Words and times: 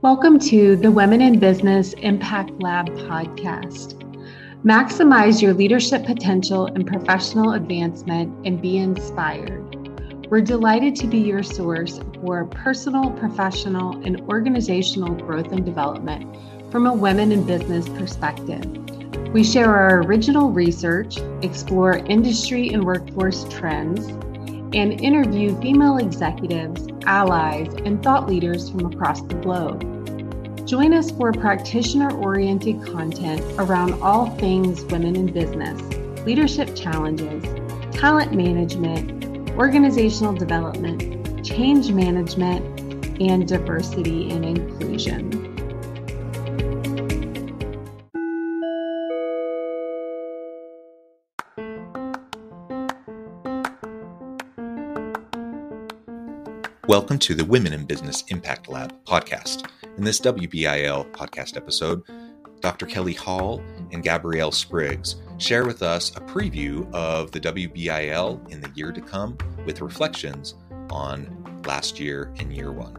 Welcome 0.00 0.38
to 0.40 0.76
the 0.76 0.92
Women 0.92 1.20
in 1.20 1.40
Business 1.40 1.92
Impact 1.94 2.52
Lab 2.62 2.86
podcast. 2.86 3.94
Maximize 4.64 5.42
your 5.42 5.52
leadership 5.52 6.06
potential 6.06 6.66
and 6.66 6.86
professional 6.86 7.54
advancement 7.54 8.46
and 8.46 8.62
be 8.62 8.76
inspired. 8.76 10.30
We're 10.30 10.42
delighted 10.42 10.94
to 10.96 11.08
be 11.08 11.18
your 11.18 11.42
source 11.42 11.98
for 12.20 12.44
personal, 12.44 13.10
professional, 13.10 14.00
and 14.04 14.20
organizational 14.28 15.16
growth 15.16 15.50
and 15.50 15.64
development 15.66 16.32
from 16.70 16.86
a 16.86 16.94
women 16.94 17.32
in 17.32 17.44
business 17.44 17.88
perspective. 17.88 18.64
We 19.32 19.42
share 19.42 19.74
our 19.74 20.02
original 20.02 20.50
research, 20.50 21.18
explore 21.42 21.96
industry 22.06 22.68
and 22.68 22.84
workforce 22.84 23.48
trends, 23.48 24.12
and 24.74 25.00
interview 25.00 25.58
female 25.60 25.96
executives, 25.96 26.86
allies, 27.06 27.72
and 27.84 28.02
thought 28.02 28.28
leaders 28.28 28.70
from 28.70 28.86
across 28.92 29.22
the 29.22 29.34
globe. 29.36 29.84
Join 30.66 30.92
us 30.92 31.10
for 31.10 31.32
practitioner 31.32 32.14
oriented 32.18 32.84
content 32.84 33.40
around 33.58 33.94
all 34.02 34.30
things 34.36 34.84
women 34.86 35.16
in 35.16 35.32
business, 35.32 35.80
leadership 36.26 36.76
challenges, 36.76 37.42
talent 37.92 38.34
management, 38.34 39.50
organizational 39.52 40.34
development, 40.34 41.44
change 41.44 41.90
management, 41.90 42.62
and 43.20 43.48
diversity 43.48 44.30
and 44.30 44.44
inclusion. 44.44 45.57
Welcome 56.88 57.18
to 57.18 57.34
the 57.34 57.44
Women 57.44 57.74
in 57.74 57.84
Business 57.84 58.24
Impact 58.28 58.66
Lab 58.66 58.94
podcast. 59.04 59.68
In 59.98 60.04
this 60.04 60.18
WBIL 60.22 61.12
podcast 61.12 61.58
episode, 61.58 62.00
Dr. 62.60 62.86
Kelly 62.86 63.12
Hall 63.12 63.62
and 63.92 64.02
Gabrielle 64.02 64.52
Spriggs 64.52 65.16
share 65.36 65.66
with 65.66 65.82
us 65.82 66.16
a 66.16 66.20
preview 66.20 66.90
of 66.94 67.30
the 67.30 67.40
WBIL 67.40 68.50
in 68.50 68.62
the 68.62 68.70
year 68.74 68.90
to 68.90 69.02
come 69.02 69.36
with 69.66 69.82
reflections 69.82 70.54
on 70.88 71.62
last 71.66 72.00
year 72.00 72.32
and 72.38 72.56
year 72.56 72.72
one. 72.72 72.96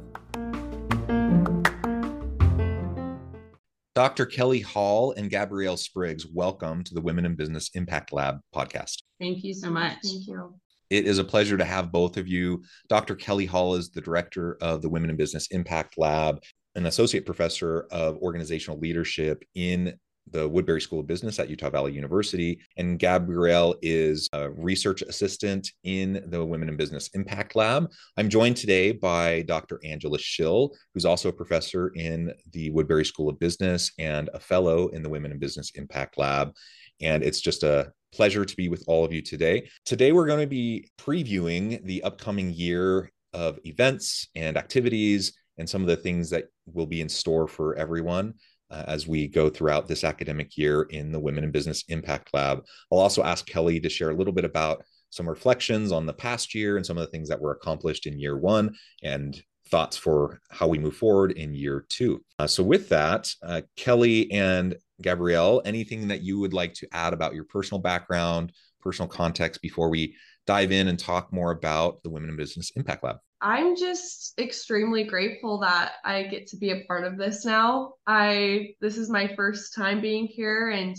Dr. 3.95 4.27
Kelly 4.27 4.61
Hall 4.61 5.13
and 5.13 5.31
Gabrielle 5.31 5.77
Spriggs, 5.77 6.27
welcome 6.27 6.83
to 6.83 6.93
the 6.93 7.01
Women 7.01 7.25
in 7.25 7.33
Business 7.33 7.71
Impact 7.73 8.13
Lab 8.13 8.39
podcast. 8.55 8.97
Thank 9.19 9.43
you 9.43 9.55
so 9.55 9.71
much. 9.71 9.97
Thank 10.03 10.27
you. 10.27 10.53
It 10.89 11.05
is 11.05 11.19
a 11.19 11.23
pleasure 11.23 11.57
to 11.57 11.65
have 11.65 11.91
both 11.91 12.17
of 12.17 12.27
you. 12.27 12.63
Dr. 12.87 13.15
Kelly 13.15 13.45
Hall 13.45 13.75
is 13.75 13.89
the 13.89 14.01
director 14.01 14.57
of 14.61 14.81
the 14.81 14.89
Women 14.89 15.09
in 15.09 15.15
Business 15.15 15.47
Impact 15.47 15.97
Lab, 15.97 16.41
an 16.75 16.87
associate 16.87 17.25
professor 17.25 17.87
of 17.91 18.17
organizational 18.17 18.79
leadership 18.79 19.43
in 19.55 19.97
the 20.31 20.47
Woodbury 20.47 20.81
School 20.81 20.99
of 20.99 21.07
Business 21.07 21.39
at 21.39 21.49
Utah 21.49 21.69
Valley 21.69 21.91
University. 21.93 22.59
And 22.77 22.99
Gabrielle 22.99 23.75
is 23.81 24.29
a 24.33 24.49
research 24.49 25.01
assistant 25.01 25.71
in 25.83 26.23
the 26.27 26.43
Women 26.43 26.69
in 26.69 26.77
Business 26.77 27.09
Impact 27.13 27.55
Lab. 27.55 27.89
I'm 28.17 28.29
joined 28.29 28.57
today 28.57 28.91
by 28.91 29.41
Dr. 29.43 29.79
Angela 29.83 30.19
Schill, 30.19 30.75
who's 30.93 31.05
also 31.05 31.29
a 31.29 31.33
professor 31.33 31.89
in 31.95 32.33
the 32.51 32.69
Woodbury 32.71 33.05
School 33.05 33.29
of 33.29 33.39
Business 33.39 33.91
and 33.97 34.29
a 34.33 34.39
fellow 34.39 34.89
in 34.89 35.03
the 35.03 35.09
Women 35.09 35.31
in 35.31 35.39
Business 35.39 35.71
Impact 35.75 36.17
Lab. 36.17 36.53
And 37.01 37.23
it's 37.23 37.41
just 37.41 37.63
a 37.63 37.91
pleasure 38.11 38.45
to 38.45 38.55
be 38.55 38.69
with 38.69 38.83
all 38.87 39.05
of 39.05 39.13
you 39.13 39.21
today. 39.21 39.69
Today, 39.85 40.11
we're 40.11 40.27
going 40.27 40.39
to 40.39 40.47
be 40.47 40.89
previewing 40.97 41.83
the 41.83 42.03
upcoming 42.03 42.53
year 42.53 43.11
of 43.33 43.59
events 43.65 44.27
and 44.35 44.57
activities 44.57 45.33
and 45.57 45.69
some 45.69 45.81
of 45.81 45.87
the 45.87 45.95
things 45.95 46.29
that 46.29 46.45
will 46.65 46.87
be 46.87 47.01
in 47.01 47.09
store 47.09 47.47
for 47.47 47.75
everyone. 47.75 48.33
Uh, 48.71 48.83
as 48.87 49.07
we 49.07 49.27
go 49.27 49.49
throughout 49.49 49.87
this 49.87 50.03
academic 50.03 50.55
year 50.55 50.83
in 50.91 51.11
the 51.11 51.19
Women 51.19 51.43
in 51.43 51.49
Business 51.49 51.83
Impact 51.87 52.29
Lab. 52.35 52.63
I'll 52.91 52.99
also 52.99 53.23
ask 53.23 53.47
Kelly 53.47 53.79
to 53.79 53.89
share 53.89 54.11
a 54.11 54.15
little 54.15 54.31
bit 54.31 54.45
about 54.45 54.83
some 55.09 55.27
reflections 55.27 55.91
on 55.91 56.05
the 56.05 56.13
past 56.13 56.53
year 56.53 56.77
and 56.77 56.85
some 56.85 56.95
of 56.95 57.01
the 57.01 57.09
things 57.09 57.29
that 57.29 57.41
were 57.41 57.51
accomplished 57.51 58.05
in 58.05 58.19
year 58.19 58.37
one 58.37 58.75
and 59.01 59.41
thoughts 59.69 59.97
for 59.97 60.39
how 60.51 60.67
we 60.67 60.77
move 60.77 60.95
forward 60.95 61.31
in 61.31 61.53
year 61.53 61.85
two. 61.89 62.23
Uh, 62.37 62.47
so, 62.47 62.63
with 62.63 62.89
that, 62.89 63.33
uh, 63.43 63.61
Kelly 63.75 64.31
and 64.31 64.75
Gabrielle, 65.01 65.61
anything 65.65 66.07
that 66.07 66.21
you 66.21 66.39
would 66.39 66.53
like 66.53 66.73
to 66.75 66.87
add 66.91 67.13
about 67.13 67.33
your 67.33 67.45
personal 67.45 67.81
background, 67.81 68.51
personal 68.79 69.07
context 69.07 69.61
before 69.61 69.89
we 69.89 70.15
dive 70.45 70.71
in 70.71 70.87
and 70.87 70.97
talk 70.97 71.31
more 71.31 71.51
about 71.51 72.01
the 72.03 72.09
Women 72.09 72.29
in 72.29 72.35
Business 72.35 72.71
Impact 72.75 73.03
Lab? 73.03 73.17
I'm 73.41 73.75
just 73.77 74.37
extremely 74.37 75.05
grateful 75.05 75.59
that 75.59 75.93
I 76.03 76.23
get 76.23 76.47
to 76.47 76.57
be 76.57 76.71
a 76.71 76.83
part 76.85 77.05
of 77.05 77.17
this 77.17 77.45
now. 77.45 77.93
I 78.05 78.71
this 78.81 78.97
is 78.97 79.09
my 79.09 79.33
first 79.35 79.73
time 79.73 80.01
being 80.01 80.25
here 80.25 80.69
and 80.69 80.97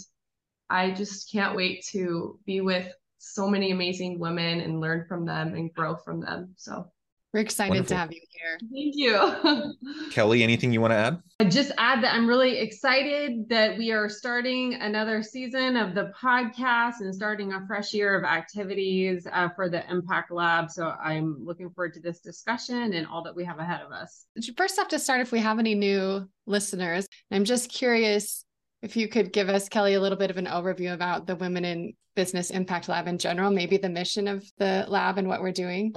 I 0.70 0.92
just 0.92 1.30
can't 1.30 1.56
wait 1.56 1.84
to 1.90 2.38
be 2.46 2.60
with 2.60 2.90
so 3.18 3.48
many 3.48 3.72
amazing 3.72 4.18
women 4.18 4.60
and 4.60 4.80
learn 4.80 5.04
from 5.06 5.26
them 5.26 5.54
and 5.54 5.72
grow 5.74 5.96
from 5.96 6.20
them. 6.20 6.54
So 6.56 6.86
we're 7.32 7.40
excited 7.40 7.70
Wonderful. 7.70 7.94
to 7.94 7.96
have 7.96 8.12
you 8.12 8.20
here. 8.28 8.58
Thank 8.72 8.96
you. 8.96 9.74
Kelly, 10.10 10.42
anything 10.42 10.72
you 10.72 10.80
want 10.80 10.92
to 10.92 10.96
add? 10.96 11.22
I 11.38 11.44
just 11.44 11.70
add 11.78 12.02
that 12.02 12.14
I'm 12.14 12.26
really 12.26 12.58
excited 12.58 13.48
that 13.48 13.78
we 13.78 13.92
are 13.92 14.08
starting 14.08 14.74
another 14.74 15.22
season 15.22 15.76
of 15.76 15.94
the 15.94 16.12
podcast 16.20 17.00
and 17.00 17.14
starting 17.14 17.52
a 17.52 17.64
fresh 17.68 17.94
year 17.94 18.18
of 18.18 18.24
activities 18.24 19.28
uh, 19.32 19.48
for 19.54 19.68
the 19.68 19.88
Impact 19.88 20.32
Lab. 20.32 20.70
So 20.70 20.92
I'm 21.02 21.36
looking 21.44 21.70
forward 21.70 21.94
to 21.94 22.00
this 22.00 22.20
discussion 22.20 22.94
and 22.94 23.06
all 23.06 23.22
that 23.22 23.36
we 23.36 23.44
have 23.44 23.58
ahead 23.58 23.80
of 23.82 23.92
us. 23.92 24.26
First 24.56 24.78
off, 24.80 24.88
to 24.88 24.98
start, 24.98 25.20
if 25.20 25.30
we 25.30 25.38
have 25.38 25.60
any 25.60 25.76
new 25.76 26.28
listeners, 26.46 27.06
I'm 27.30 27.44
just 27.44 27.70
curious 27.70 28.44
if 28.82 28.96
you 28.96 29.06
could 29.06 29.32
give 29.32 29.48
us, 29.48 29.68
Kelly, 29.68 29.94
a 29.94 30.00
little 30.00 30.18
bit 30.18 30.30
of 30.30 30.36
an 30.36 30.46
overview 30.46 30.94
about 30.94 31.26
the 31.26 31.36
Women 31.36 31.64
in 31.64 31.92
Business 32.16 32.50
Impact 32.50 32.88
Lab 32.88 33.06
in 33.06 33.18
general, 33.18 33.50
maybe 33.50 33.76
the 33.76 33.88
mission 33.88 34.26
of 34.26 34.44
the 34.58 34.84
lab 34.88 35.16
and 35.18 35.28
what 35.28 35.42
we're 35.42 35.52
doing. 35.52 35.94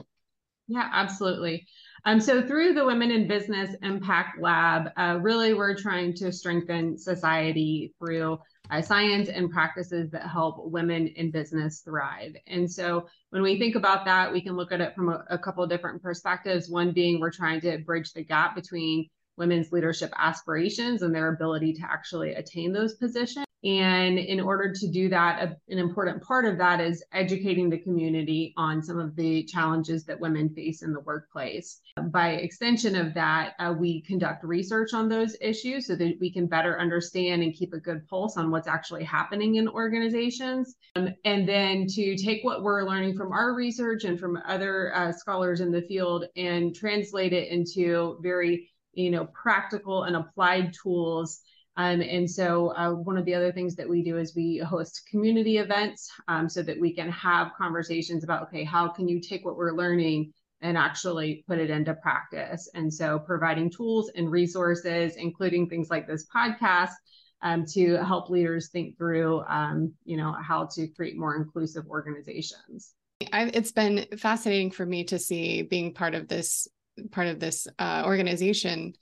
Yeah, 0.68 0.90
absolutely. 0.92 1.68
Um, 2.06 2.20
so 2.20 2.42
through 2.42 2.74
the 2.74 2.86
Women 2.86 3.12
in 3.12 3.28
Business 3.28 3.76
Impact 3.82 4.40
Lab, 4.42 4.90
uh, 4.98 5.20
really 5.22 5.54
we're 5.54 5.76
trying 5.76 6.14
to 6.16 6.32
strengthen 6.32 6.98
society 6.98 7.94
through 8.00 8.40
uh, 8.72 8.82
science 8.82 9.30
and 9.30 9.50
practices 9.50 10.10
that 10.12 10.28
help 10.28 10.56
women 10.60 11.08
in 11.08 11.32
business 11.32 11.82
thrive. 11.82 12.36
And 12.48 12.70
so 12.70 13.08
when 13.30 13.42
we 13.42 13.60
think 13.60 13.76
about 13.76 14.06
that, 14.06 14.32
we 14.32 14.42
can 14.42 14.56
look 14.56 14.72
at 14.72 14.82
it 14.82 14.96
from 14.96 15.10
a, 15.10 15.24
a 15.30 15.38
couple 15.38 15.66
different 15.68 16.02
perspectives. 16.02 16.70
One 16.70 16.92
being 16.92 17.20
we're 17.20 17.32
trying 17.32 17.62
to 17.62 17.78
bridge 17.80 18.14
the 18.14 18.24
gap 18.24 18.56
between 18.56 19.08
women's 19.38 19.72
leadership 19.72 20.14
aspirations 20.18 21.02
and 21.02 21.14
their 21.14 21.34
ability 21.34 21.74
to 21.74 21.84
actually 21.84 22.36
attain 22.36 22.72
those 22.72 22.96
positions. 22.96 23.46
And 23.64 24.20
in 24.20 24.42
order 24.42 24.74
to 24.74 24.88
do 24.90 25.08
that, 25.10 25.42
a, 25.42 25.58
an 25.72 25.80
important 25.80 26.22
part 26.22 26.46
of 26.46 26.58
that 26.58 26.82
is 26.82 27.04
educating 27.14 27.70
the 27.70 27.78
community 27.78 28.54
on 28.58 28.84
some 28.84 29.00
of 29.00 29.16
the 29.16 29.44
challenges 29.46 30.04
that 30.06 30.20
women 30.20 30.50
face 30.50 30.82
in 30.82 30.92
the 30.92 31.00
workplace. 31.00 31.80
By 32.10 32.32
extension 32.32 32.96
of 32.96 33.14
that, 33.14 33.54
uh, 33.60 33.74
we 33.78 34.02
conduct 34.02 34.44
research 34.44 34.94
on 34.94 35.08
those 35.08 35.38
issues 35.40 35.88
so 35.88 35.96
that 35.96 36.18
we 36.20 36.30
can 36.30 36.48
better 36.48 36.78
understand 36.78 37.42
and 37.42 37.54
keep 37.54 37.74
a 37.74 37.80
good 37.80 38.06
pulse 38.10 38.36
on 38.36 38.52
what's 38.52 38.68
actually 38.68 39.06
happening 39.06 39.56
in 39.56 39.70
organizations. 39.70 40.76
Um, 40.98 41.10
and 41.24 41.48
then 41.48 41.88
to 41.88 42.18
take 42.18 42.44
what 42.44 42.64
we're 42.64 42.84
learning 42.84 43.16
from 43.16 43.32
our 43.32 43.54
research 43.54 44.04
and 44.04 44.20
from 44.20 44.40
other 44.46 44.94
uh, 44.94 45.14
scholars 45.14 45.62
in 45.62 45.72
the 45.72 45.84
field 45.84 46.26
and 46.36 46.76
translate 46.76 47.32
it 47.32 47.48
into 47.48 48.18
very 48.22 48.70
you 48.94 49.10
know 49.10 49.26
practical 49.34 50.04
and 50.04 50.16
applied 50.16 50.74
tools 50.82 51.42
um, 51.76 52.02
and 52.02 52.30
so 52.30 52.76
uh, 52.76 52.92
one 52.92 53.18
of 53.18 53.26
the 53.26 53.34
other 53.34 53.52
things 53.52 53.76
that 53.76 53.90
we 53.90 54.04
do 54.04 54.18
is 54.18 54.36
we 54.36 54.60
host 54.60 55.08
community 55.10 55.58
events 55.58 56.10
um, 56.28 56.48
so 56.48 56.62
that 56.62 56.80
we 56.80 56.94
can 56.94 57.10
have 57.12 57.52
conversations 57.58 58.24
about, 58.24 58.44
okay, 58.44 58.64
how 58.64 58.88
can 58.88 59.08
you 59.08 59.20
take 59.20 59.44
what 59.44 59.58
we're 59.58 59.74
learning 59.74 60.32
and 60.62 60.78
actually 60.78 61.44
put 61.48 61.58
it 61.58 61.72
into 61.72 61.96
practice? 61.96 62.70
And 62.76 62.94
so 62.94 63.18
providing 63.18 63.72
tools 63.72 64.12
and 64.16 64.30
resources, 64.30 65.16
including 65.16 65.68
things 65.68 65.90
like 65.90 66.08
this 66.08 66.28
podcast, 66.34 66.94
um, 67.42 67.66
to 67.74 67.96
help 68.06 68.30
leaders 68.30 68.70
think 68.70 68.98
through, 68.98 69.44
um, 69.50 69.94
you 70.06 70.16
know, 70.16 70.34
how 70.42 70.70
to 70.76 70.88
create 70.88 71.18
more 71.18 71.36
inclusive 71.36 71.86
organizations. 71.90 72.94
I've, 73.32 73.50
it's 73.50 73.72
been 73.72 74.06
fascinating 74.18 74.72
for 74.72 74.86
me 74.86 75.06
to 75.06 75.18
see 75.18 75.64
being 75.64 75.94
part 75.94 76.14
of 76.14 76.28
this 76.28 76.68
part 77.12 77.28
of 77.28 77.40
this 77.40 77.68
uh, 77.80 78.04
organization 78.06 78.94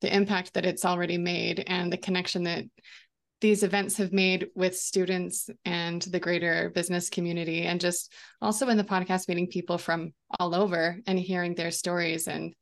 the 0.00 0.14
impact 0.14 0.54
that 0.54 0.66
it's 0.66 0.84
already 0.84 1.18
made 1.18 1.64
and 1.66 1.92
the 1.92 1.96
connection 1.96 2.44
that 2.44 2.64
these 3.40 3.62
events 3.62 3.96
have 3.98 4.12
made 4.12 4.48
with 4.54 4.76
students 4.76 5.48
and 5.64 6.02
the 6.02 6.18
greater 6.18 6.70
business 6.74 7.08
community. 7.08 7.62
And 7.62 7.80
just 7.80 8.12
also 8.42 8.68
in 8.68 8.76
the 8.76 8.84
podcast 8.84 9.28
meeting 9.28 9.46
people 9.46 9.78
from 9.78 10.12
all 10.38 10.54
over 10.54 10.98
and 11.06 11.18
hearing 11.18 11.54
their 11.54 11.70
stories 11.70 12.26
and 12.26 12.54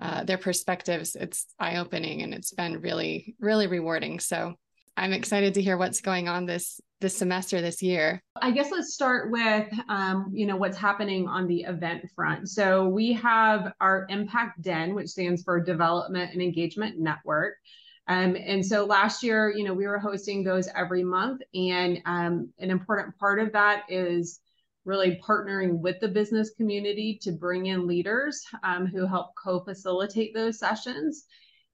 uh, 0.00 0.22
their 0.22 0.38
perspectives 0.38 1.16
it's 1.16 1.46
eye-opening 1.58 2.22
and 2.22 2.32
it's 2.32 2.52
been 2.52 2.80
really 2.80 3.34
really 3.40 3.66
rewarding. 3.66 4.20
So 4.20 4.54
I'm 4.98 5.12
excited 5.12 5.54
to 5.54 5.62
hear 5.62 5.76
what's 5.76 6.00
going 6.00 6.28
on 6.28 6.44
this 6.44 6.80
this 7.00 7.16
semester 7.16 7.60
this 7.60 7.80
year. 7.80 8.20
I 8.42 8.50
guess 8.50 8.72
let's 8.72 8.92
start 8.92 9.30
with 9.30 9.68
um, 9.88 10.30
you 10.32 10.44
know 10.44 10.56
what's 10.56 10.76
happening 10.76 11.28
on 11.28 11.46
the 11.46 11.62
event 11.62 12.10
front. 12.16 12.48
So 12.48 12.88
we 12.88 13.12
have 13.12 13.72
our 13.80 14.06
Impact 14.10 14.60
Den, 14.60 14.94
which 14.94 15.08
stands 15.08 15.44
for 15.44 15.60
Development 15.62 16.32
and 16.32 16.42
Engagement 16.42 16.98
Network. 16.98 17.54
Um, 18.08 18.36
and 18.36 18.64
so 18.64 18.84
last 18.84 19.22
year, 19.22 19.52
you 19.54 19.64
know, 19.64 19.74
we 19.74 19.86
were 19.86 19.98
hosting 19.98 20.42
those 20.42 20.68
every 20.74 21.04
month, 21.04 21.42
and 21.54 22.00
um, 22.04 22.52
an 22.58 22.70
important 22.70 23.16
part 23.18 23.38
of 23.38 23.52
that 23.52 23.82
is 23.88 24.40
really 24.84 25.20
partnering 25.24 25.78
with 25.78 26.00
the 26.00 26.08
business 26.08 26.50
community 26.56 27.18
to 27.22 27.30
bring 27.30 27.66
in 27.66 27.86
leaders 27.86 28.42
um, 28.64 28.86
who 28.86 29.06
help 29.06 29.34
co-facilitate 29.36 30.34
those 30.34 30.58
sessions. 30.58 31.26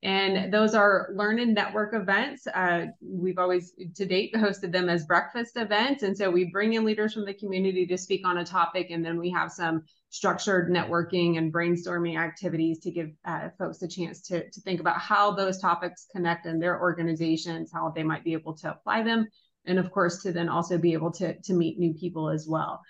And 0.04 0.52
those 0.52 0.74
are 0.74 1.08
learn 1.14 1.38
and 1.38 1.54
network 1.54 1.94
events. 1.94 2.46
Uh, 2.46 2.88
we've 3.00 3.38
always, 3.38 3.72
to 3.94 4.04
date, 4.04 4.34
hosted 4.34 4.70
them 4.70 4.90
as 4.90 5.06
breakfast 5.06 5.56
events. 5.56 6.02
And 6.02 6.16
so 6.16 6.30
we 6.30 6.44
bring 6.44 6.74
in 6.74 6.84
leaders 6.84 7.14
from 7.14 7.24
the 7.24 7.32
community 7.32 7.86
to 7.86 7.96
speak 7.96 8.26
on 8.26 8.36
a 8.36 8.44
topic, 8.44 8.88
and 8.90 9.02
then 9.02 9.18
we 9.18 9.30
have 9.30 9.50
some 9.50 9.82
structured 10.10 10.70
networking 10.70 11.38
and 11.38 11.50
brainstorming 11.50 12.18
activities 12.20 12.80
to 12.80 12.90
give 12.90 13.12
uh, 13.24 13.48
folks 13.58 13.80
a 13.80 13.88
chance 13.88 14.20
to, 14.28 14.48
to 14.50 14.60
think 14.60 14.78
about 14.78 15.00
how 15.00 15.32
those 15.32 15.58
topics 15.58 16.06
connect 16.12 16.44
in 16.44 16.58
their 16.58 16.78
organizations, 16.80 17.72
how 17.72 17.88
they 17.88 18.02
might 18.02 18.24
be 18.24 18.34
able 18.34 18.54
to 18.54 18.70
apply 18.70 19.02
them, 19.02 19.26
and 19.64 19.78
of 19.78 19.90
course, 19.90 20.22
to 20.22 20.32
then 20.32 20.50
also 20.50 20.76
be 20.76 20.92
able 20.92 21.12
to, 21.12 21.34
to 21.40 21.54
meet 21.54 21.78
new 21.78 21.94
people 21.94 22.28
as 22.28 22.46
well. 22.46 22.82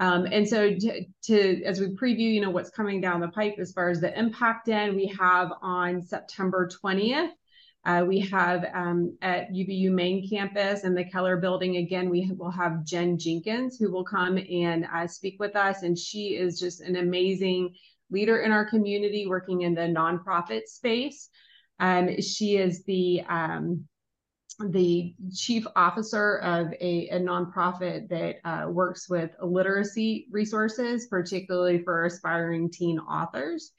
Um, 0.00 0.26
and 0.32 0.48
so 0.48 0.74
to, 0.74 1.04
to, 1.24 1.62
as 1.64 1.78
we 1.78 1.88
preview, 1.88 2.32
you 2.32 2.40
know, 2.40 2.48
what's 2.48 2.70
coming 2.70 3.02
down 3.02 3.20
the 3.20 3.28
pipe 3.28 3.56
as 3.58 3.70
far 3.70 3.90
as 3.90 4.00
the 4.00 4.18
impact 4.18 4.66
Den, 4.66 4.96
we 4.96 5.06
have 5.18 5.52
on 5.60 6.00
September 6.02 6.68
20th, 6.82 7.28
uh, 7.84 8.04
we 8.06 8.20
have 8.20 8.64
um, 8.74 9.16
at 9.20 9.50
UVU 9.52 9.90
main 9.90 10.28
campus 10.28 10.84
and 10.84 10.96
the 10.96 11.04
Keller 11.04 11.36
building, 11.36 11.76
again, 11.76 12.08
we 12.08 12.30
will 12.36 12.50
have 12.50 12.84
Jen 12.84 13.18
Jenkins 13.18 13.78
who 13.78 13.92
will 13.92 14.04
come 14.04 14.38
and 14.38 14.86
uh, 14.92 15.06
speak 15.06 15.36
with 15.38 15.54
us. 15.54 15.82
And 15.82 15.98
she 15.98 16.36
is 16.36 16.58
just 16.58 16.80
an 16.80 16.96
amazing 16.96 17.74
leader 18.10 18.38
in 18.38 18.52
our 18.52 18.68
community 18.68 19.26
working 19.26 19.62
in 19.62 19.74
the 19.74 19.82
nonprofit 19.82 20.66
space. 20.66 21.28
Um, 21.78 22.20
she 22.20 22.56
is 22.56 22.84
the 22.84 23.22
um, 23.28 23.86
the 24.60 25.14
chief 25.34 25.66
officer 25.74 26.36
of 26.38 26.72
a, 26.74 27.08
a 27.08 27.20
nonprofit 27.20 28.08
that 28.08 28.36
uh, 28.44 28.68
works 28.68 29.08
with 29.08 29.30
literacy 29.42 30.26
resources, 30.30 31.06
particularly 31.08 31.82
for 31.82 32.04
aspiring 32.04 32.70
teen 32.70 32.98
authors. 32.98 33.72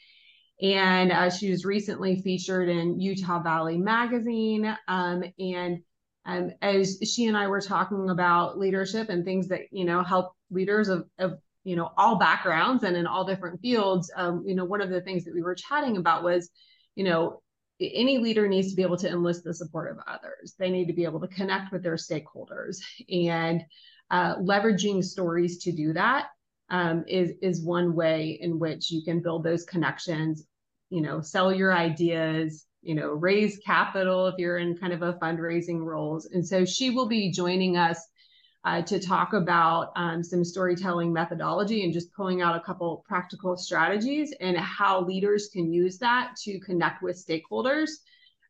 And 0.62 1.12
uh, 1.12 1.30
she 1.30 1.50
was 1.50 1.66
recently 1.66 2.22
featured 2.22 2.69
in 2.69 3.00
Utah 3.00 3.42
Valley 3.42 3.78
Magazine. 3.78 4.78
Um, 4.88 5.24
and 5.39 5.80
um, 6.25 6.51
as 6.62 7.00
she 7.04 7.25
and 7.25 7.36
I 7.38 7.48
were 7.48 7.62
talking 7.62 8.10
about 8.10 8.60
leadership 8.60 9.10
and 9.10 9.25
things 9.25 9.48
that, 9.48 9.62
you 9.72 9.86
know, 9.86 10.04
help 10.04 10.33
leaders 10.51 10.88
of, 10.88 11.06
of 11.18 11.39
you 11.63 11.75
know, 11.75 11.92
all 11.98 12.18
backgrounds 12.18 12.83
and 12.83 12.95
in 12.95 13.07
all 13.07 13.25
different 13.25 13.62
fields, 13.62 14.12
um, 14.16 14.44
you 14.45 14.56
know, 14.56 14.66
one 14.66 14.81
of 14.81 14.89
the 14.89 15.01
things 15.01 15.24
that 15.25 15.33
we 15.33 15.42
were 15.42 15.56
chatting 15.56 15.98
about 15.98 16.24
was, 16.24 16.50
you 16.95 17.04
know, 17.04 17.42
any 17.81 18.18
leader 18.18 18.48
needs 18.48 18.69
to 18.69 18.75
be 18.75 18.81
able 18.81 18.98
to 18.98 19.10
enlist 19.10 19.44
the 19.44 19.54
support 19.54 19.92
of 19.92 19.98
others. 20.07 20.56
They 20.57 20.69
need 20.69 20.88
to 20.88 20.94
be 20.94 21.04
able 21.04 21.19
to 21.22 21.28
connect 21.28 21.72
with 21.72 21.83
their 21.83 21.95
stakeholders 21.95 22.78
and 23.10 23.63
uh, 24.10 24.36
leveraging 24.38 25.04
stories 25.04 25.60
to 25.60 25.72
do 25.72 25.94
that 25.94 26.28
um, 26.69 27.04
is 27.07 27.33
is 27.42 27.62
one 27.62 27.95
way 27.95 28.39
in 28.42 28.57
which 28.57 28.92
you 28.92 29.04
can 29.04 29.22
build 29.22 29.44
those 29.44 29.66
connections. 29.66 30.45
You 30.89 31.01
know, 31.01 31.22
sell 31.22 31.54
your 31.54 31.74
ideas. 31.74 32.66
You 32.81 32.95
know, 32.95 33.10
raise 33.10 33.60
capital 33.63 34.25
if 34.28 34.36
you're 34.39 34.57
in 34.57 34.75
kind 34.75 34.92
of 34.92 35.04
a 35.04 35.13
fundraising 35.13 35.86
roles. 35.86 36.25
And 36.25 36.45
so 36.45 36.66
she 36.66 36.89
will 36.89 37.07
be 37.07 37.31
joining 37.31 37.78
us 37.78 38.04
uh, 38.63 38.81
to 38.83 38.99
talk 38.99 39.33
about 39.33 39.91
um, 39.95 40.23
some 40.23 40.43
storytelling 40.43 41.11
methodology 41.11 41.83
and 41.83 41.93
just 41.93 42.13
pulling 42.13 42.41
out 42.41 42.55
a 42.55 42.59
couple 42.59 43.03
practical 43.07 43.57
strategies 43.57 44.33
and 44.39 44.57
how 44.57 45.01
leaders 45.01 45.49
can 45.51 45.73
use 45.73 45.97
that 45.97 46.35
to 46.43 46.59
connect 46.59 47.01
with 47.01 47.23
stakeholders. 47.23 47.89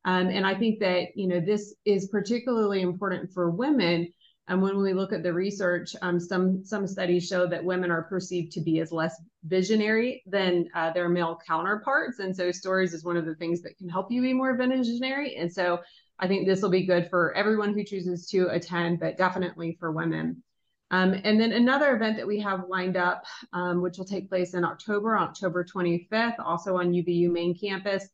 Um, 0.04 0.28
and 0.28 0.46
I 0.46 0.56
think 0.56 0.80
that 0.80 1.10
you 1.16 1.28
know 1.28 1.40
this 1.40 1.76
is 1.86 2.08
particularly 2.08 2.82
important 2.82 3.32
for 3.32 3.52
women. 3.52 4.12
And 4.48 4.62
when 4.62 4.82
we 4.82 4.94
look 4.94 5.14
at 5.14 5.24
the 5.24 5.32
research, 5.32 5.96
um, 6.02 6.20
some 6.20 6.66
some 6.66 6.88
studies 6.88 7.28
show 7.28 7.48
that 7.48 7.64
women 7.64 7.92
are 7.92 8.04
perceived 8.04 8.52
to 8.54 8.62
be 8.62 8.80
as 8.80 8.92
less 8.92 9.22
visionary 9.46 10.24
than 10.26 10.68
uh, 10.74 10.92
their 10.92 11.08
male 11.08 11.40
counterparts. 11.48 12.20
And 12.20 12.36
so 12.36 12.52
stories 12.52 12.94
is 12.94 13.06
one 13.06 13.16
of 13.16 13.26
the 13.26 13.36
things 13.36 13.62
that 13.62 13.78
can 13.78 13.88
help 13.88 14.12
you 14.12 14.22
be 14.22 14.34
more 14.34 14.58
visionary. 14.58 15.36
And 15.38 15.54
so 15.54 15.80
I 16.22 16.28
think 16.28 16.46
this 16.46 16.62
will 16.62 16.70
be 16.70 16.86
good 16.86 17.10
for 17.10 17.34
everyone 17.34 17.74
who 17.74 17.84
chooses 17.84 18.28
to 18.28 18.48
attend, 18.50 19.00
but 19.00 19.18
definitely 19.18 19.76
for 19.80 19.92
women. 19.92 20.44
Um, 20.92 21.20
and 21.24 21.40
then 21.40 21.52
another 21.52 21.96
event 21.96 22.18
that 22.18 22.28
we 22.28 22.40
have 22.42 22.70
lined 22.70 22.96
up, 22.96 23.26
um, 23.54 23.82
which 23.82 23.98
will 23.98 24.06
take 24.06 24.30
place 24.30 24.54
in 24.54 24.64
October, 24.64 25.18
October 25.18 25.64
25th, 25.66 26.36
also 26.40 26.78
on 26.78 26.92
UVU 26.92 27.32
main 27.32 27.58
campus. 27.58 28.08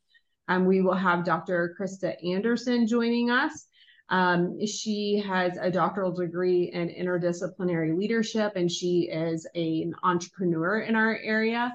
Um, 0.48 0.66
we 0.66 0.82
will 0.82 0.94
have 0.94 1.26
Dr. 1.26 1.76
Krista 1.78 2.16
Anderson 2.26 2.88
joining 2.88 3.30
us. 3.30 3.68
Um, 4.10 4.66
she 4.66 5.22
has 5.28 5.58
a 5.60 5.70
doctoral 5.70 6.14
degree 6.14 6.72
in 6.72 6.88
interdisciplinary 6.88 7.98
leadership, 7.98 8.54
and 8.56 8.72
she 8.72 9.10
is 9.12 9.46
a, 9.54 9.82
an 9.82 9.96
entrepreneur 10.04 10.80
in 10.80 10.96
our 10.96 11.18
area. 11.18 11.74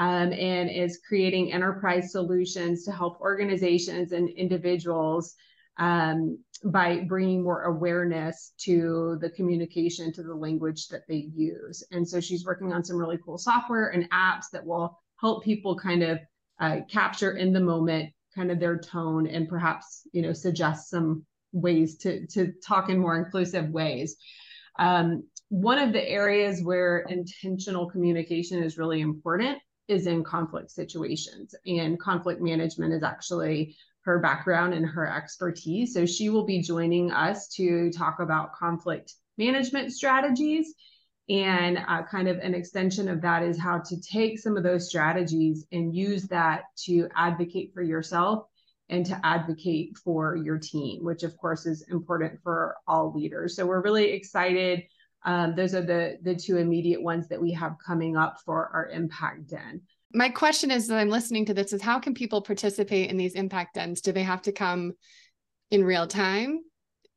Um, 0.00 0.32
and 0.32 0.70
is 0.70 1.00
creating 1.08 1.52
enterprise 1.52 2.12
solutions 2.12 2.84
to 2.84 2.92
help 2.92 3.20
organizations 3.20 4.12
and 4.12 4.28
individuals 4.28 5.34
um, 5.78 6.38
by 6.64 7.04
bringing 7.08 7.42
more 7.42 7.64
awareness 7.64 8.52
to 8.58 9.16
the 9.20 9.30
communication, 9.30 10.12
to 10.12 10.22
the 10.22 10.34
language 10.34 10.88
that 10.88 11.02
they 11.08 11.28
use. 11.34 11.84
And 11.92 12.06
so 12.06 12.20
she's 12.20 12.44
working 12.44 12.72
on 12.72 12.84
some 12.84 12.96
really 12.96 13.18
cool 13.24 13.38
software 13.38 13.88
and 13.88 14.10
apps 14.10 14.46
that 14.52 14.66
will 14.66 14.98
help 15.20 15.44
people 15.44 15.78
kind 15.78 16.02
of 16.02 16.18
uh, 16.60 16.78
capture 16.90 17.36
in 17.36 17.52
the 17.52 17.60
moment 17.60 18.10
kind 18.34 18.50
of 18.50 18.60
their 18.60 18.78
tone 18.78 19.26
and 19.26 19.48
perhaps 19.48 20.06
you 20.12 20.22
know 20.22 20.32
suggest 20.32 20.90
some 20.90 21.24
ways 21.52 21.96
to 21.98 22.26
to 22.26 22.52
talk 22.64 22.88
in 22.88 22.98
more 22.98 23.16
inclusive 23.16 23.68
ways. 23.70 24.16
Um, 24.78 25.24
one 25.48 25.78
of 25.78 25.92
the 25.92 26.08
areas 26.08 26.62
where 26.62 27.00
intentional 27.08 27.88
communication 27.90 28.62
is 28.62 28.78
really 28.78 29.00
important 29.00 29.58
is 29.88 30.06
in 30.06 30.22
conflict 30.22 30.70
situations, 30.70 31.54
and 31.66 31.98
conflict 31.98 32.42
management 32.42 32.92
is 32.92 33.02
actually 33.02 33.76
her 34.08 34.18
background 34.18 34.72
and 34.72 34.86
her 34.86 35.06
expertise. 35.06 35.92
So 35.92 36.06
she 36.06 36.30
will 36.30 36.46
be 36.46 36.62
joining 36.62 37.12
us 37.12 37.46
to 37.56 37.90
talk 37.90 38.20
about 38.20 38.54
conflict 38.54 39.12
management 39.36 39.92
strategies. 39.92 40.74
And 41.28 41.76
uh, 41.86 42.04
kind 42.10 42.26
of 42.26 42.38
an 42.38 42.54
extension 42.54 43.06
of 43.10 43.20
that 43.20 43.42
is 43.42 43.60
how 43.60 43.80
to 43.80 44.00
take 44.00 44.38
some 44.38 44.56
of 44.56 44.62
those 44.62 44.88
strategies 44.88 45.66
and 45.72 45.94
use 45.94 46.22
that 46.28 46.62
to 46.86 47.06
advocate 47.14 47.72
for 47.74 47.82
yourself 47.82 48.46
and 48.88 49.04
to 49.04 49.20
advocate 49.22 49.98
for 50.02 50.36
your 50.36 50.56
team, 50.56 51.04
which 51.04 51.22
of 51.22 51.36
course 51.36 51.66
is 51.66 51.84
important 51.90 52.40
for 52.42 52.76
all 52.86 53.12
leaders. 53.14 53.56
So 53.56 53.66
we're 53.66 53.82
really 53.82 54.12
excited. 54.12 54.84
Um, 55.26 55.54
those 55.54 55.74
are 55.74 55.82
the 55.82 56.16
the 56.22 56.34
two 56.34 56.56
immediate 56.56 57.02
ones 57.02 57.28
that 57.28 57.42
we 57.42 57.52
have 57.52 57.76
coming 57.84 58.16
up 58.16 58.38
for 58.46 58.70
our 58.72 58.88
Impact 58.88 59.48
Den 59.48 59.82
my 60.12 60.28
question 60.28 60.70
is 60.70 60.88
that 60.88 60.98
I'm 60.98 61.10
listening 61.10 61.44
to 61.46 61.54
this 61.54 61.72
is 61.72 61.82
how 61.82 61.98
can 61.98 62.14
people 62.14 62.40
participate 62.40 63.10
in 63.10 63.16
these 63.16 63.34
impact 63.34 63.74
dens? 63.74 64.00
Do 64.00 64.12
they 64.12 64.22
have 64.22 64.42
to 64.42 64.52
come 64.52 64.92
in 65.70 65.84
real 65.84 66.06
time? 66.06 66.60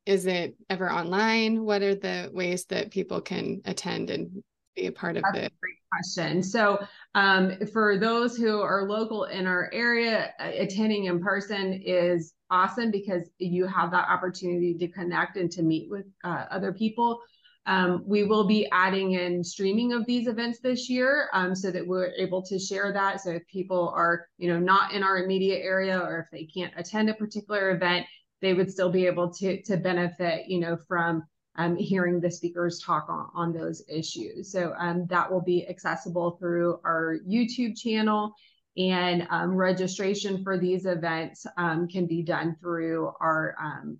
Is 0.05 0.25
it 0.25 0.55
ever 0.69 0.91
online? 0.91 1.63
What 1.63 1.81
are 1.81 1.95
the 1.95 2.29
ways 2.33 2.65
that 2.65 2.91
people 2.91 3.21
can 3.21 3.61
attend 3.65 4.09
and 4.09 4.43
be 4.75 4.87
a 4.87 4.91
part 4.91 5.15
of 5.15 5.23
That's 5.23 5.45
it? 5.45 5.53
great 5.61 5.75
question. 5.91 6.43
So, 6.43 6.79
um, 7.15 7.57
for 7.71 7.97
those 7.97 8.35
who 8.35 8.61
are 8.61 8.89
local 8.89 9.25
in 9.25 9.45
our 9.45 9.69
area, 9.71 10.33
uh, 10.39 10.51
attending 10.53 11.05
in 11.05 11.21
person 11.21 11.81
is 11.85 12.33
awesome 12.49 12.91
because 12.91 13.29
you 13.37 13.67
have 13.67 13.91
that 13.91 14.07
opportunity 14.09 14.73
to 14.73 14.87
connect 14.87 15.37
and 15.37 15.51
to 15.51 15.61
meet 15.61 15.89
with 15.89 16.05
uh, 16.23 16.45
other 16.49 16.73
people. 16.73 17.21
Um, 17.67 18.03
we 18.05 18.23
will 18.23 18.45
be 18.45 18.67
adding 18.71 19.13
in 19.13 19.43
streaming 19.43 19.93
of 19.93 20.05
these 20.05 20.27
events 20.27 20.59
this 20.59 20.89
year 20.89 21.29
um, 21.33 21.53
so 21.53 21.69
that 21.69 21.85
we're 21.85 22.11
able 22.17 22.41
to 22.43 22.57
share 22.57 22.91
that. 22.91 23.21
So 23.21 23.31
if 23.31 23.47
people 23.47 23.93
are, 23.95 24.27
you 24.37 24.51
know, 24.51 24.59
not 24.59 24.93
in 24.93 25.03
our 25.03 25.23
immediate 25.23 25.61
area 25.63 25.99
or 25.99 26.19
if 26.19 26.25
they 26.31 26.45
can't 26.45 26.73
attend 26.75 27.09
a 27.09 27.13
particular 27.13 27.71
event, 27.71 28.07
they 28.41 28.53
would 28.53 28.71
still 28.71 28.89
be 28.89 29.05
able 29.05 29.31
to, 29.35 29.61
to 29.61 29.77
benefit, 29.77 30.47
you 30.47 30.59
know, 30.59 30.75
from 30.87 31.23
um, 31.55 31.75
hearing 31.75 32.19
the 32.19 32.31
speakers 32.31 32.79
talk 32.79 33.07
on, 33.09 33.29
on 33.35 33.53
those 33.53 33.83
issues. 33.87 34.51
So 34.51 34.73
um, 34.79 35.05
that 35.09 35.31
will 35.31 35.41
be 35.41 35.67
accessible 35.67 36.37
through 36.39 36.79
our 36.83 37.17
YouTube 37.29 37.77
channel 37.77 38.33
and 38.77 39.27
um, 39.29 39.55
registration 39.55 40.43
for 40.43 40.57
these 40.57 40.85
events 40.85 41.45
um, 41.57 41.87
can 41.87 42.07
be 42.07 42.23
done 42.23 42.55
through 42.59 43.11
our 43.19 43.55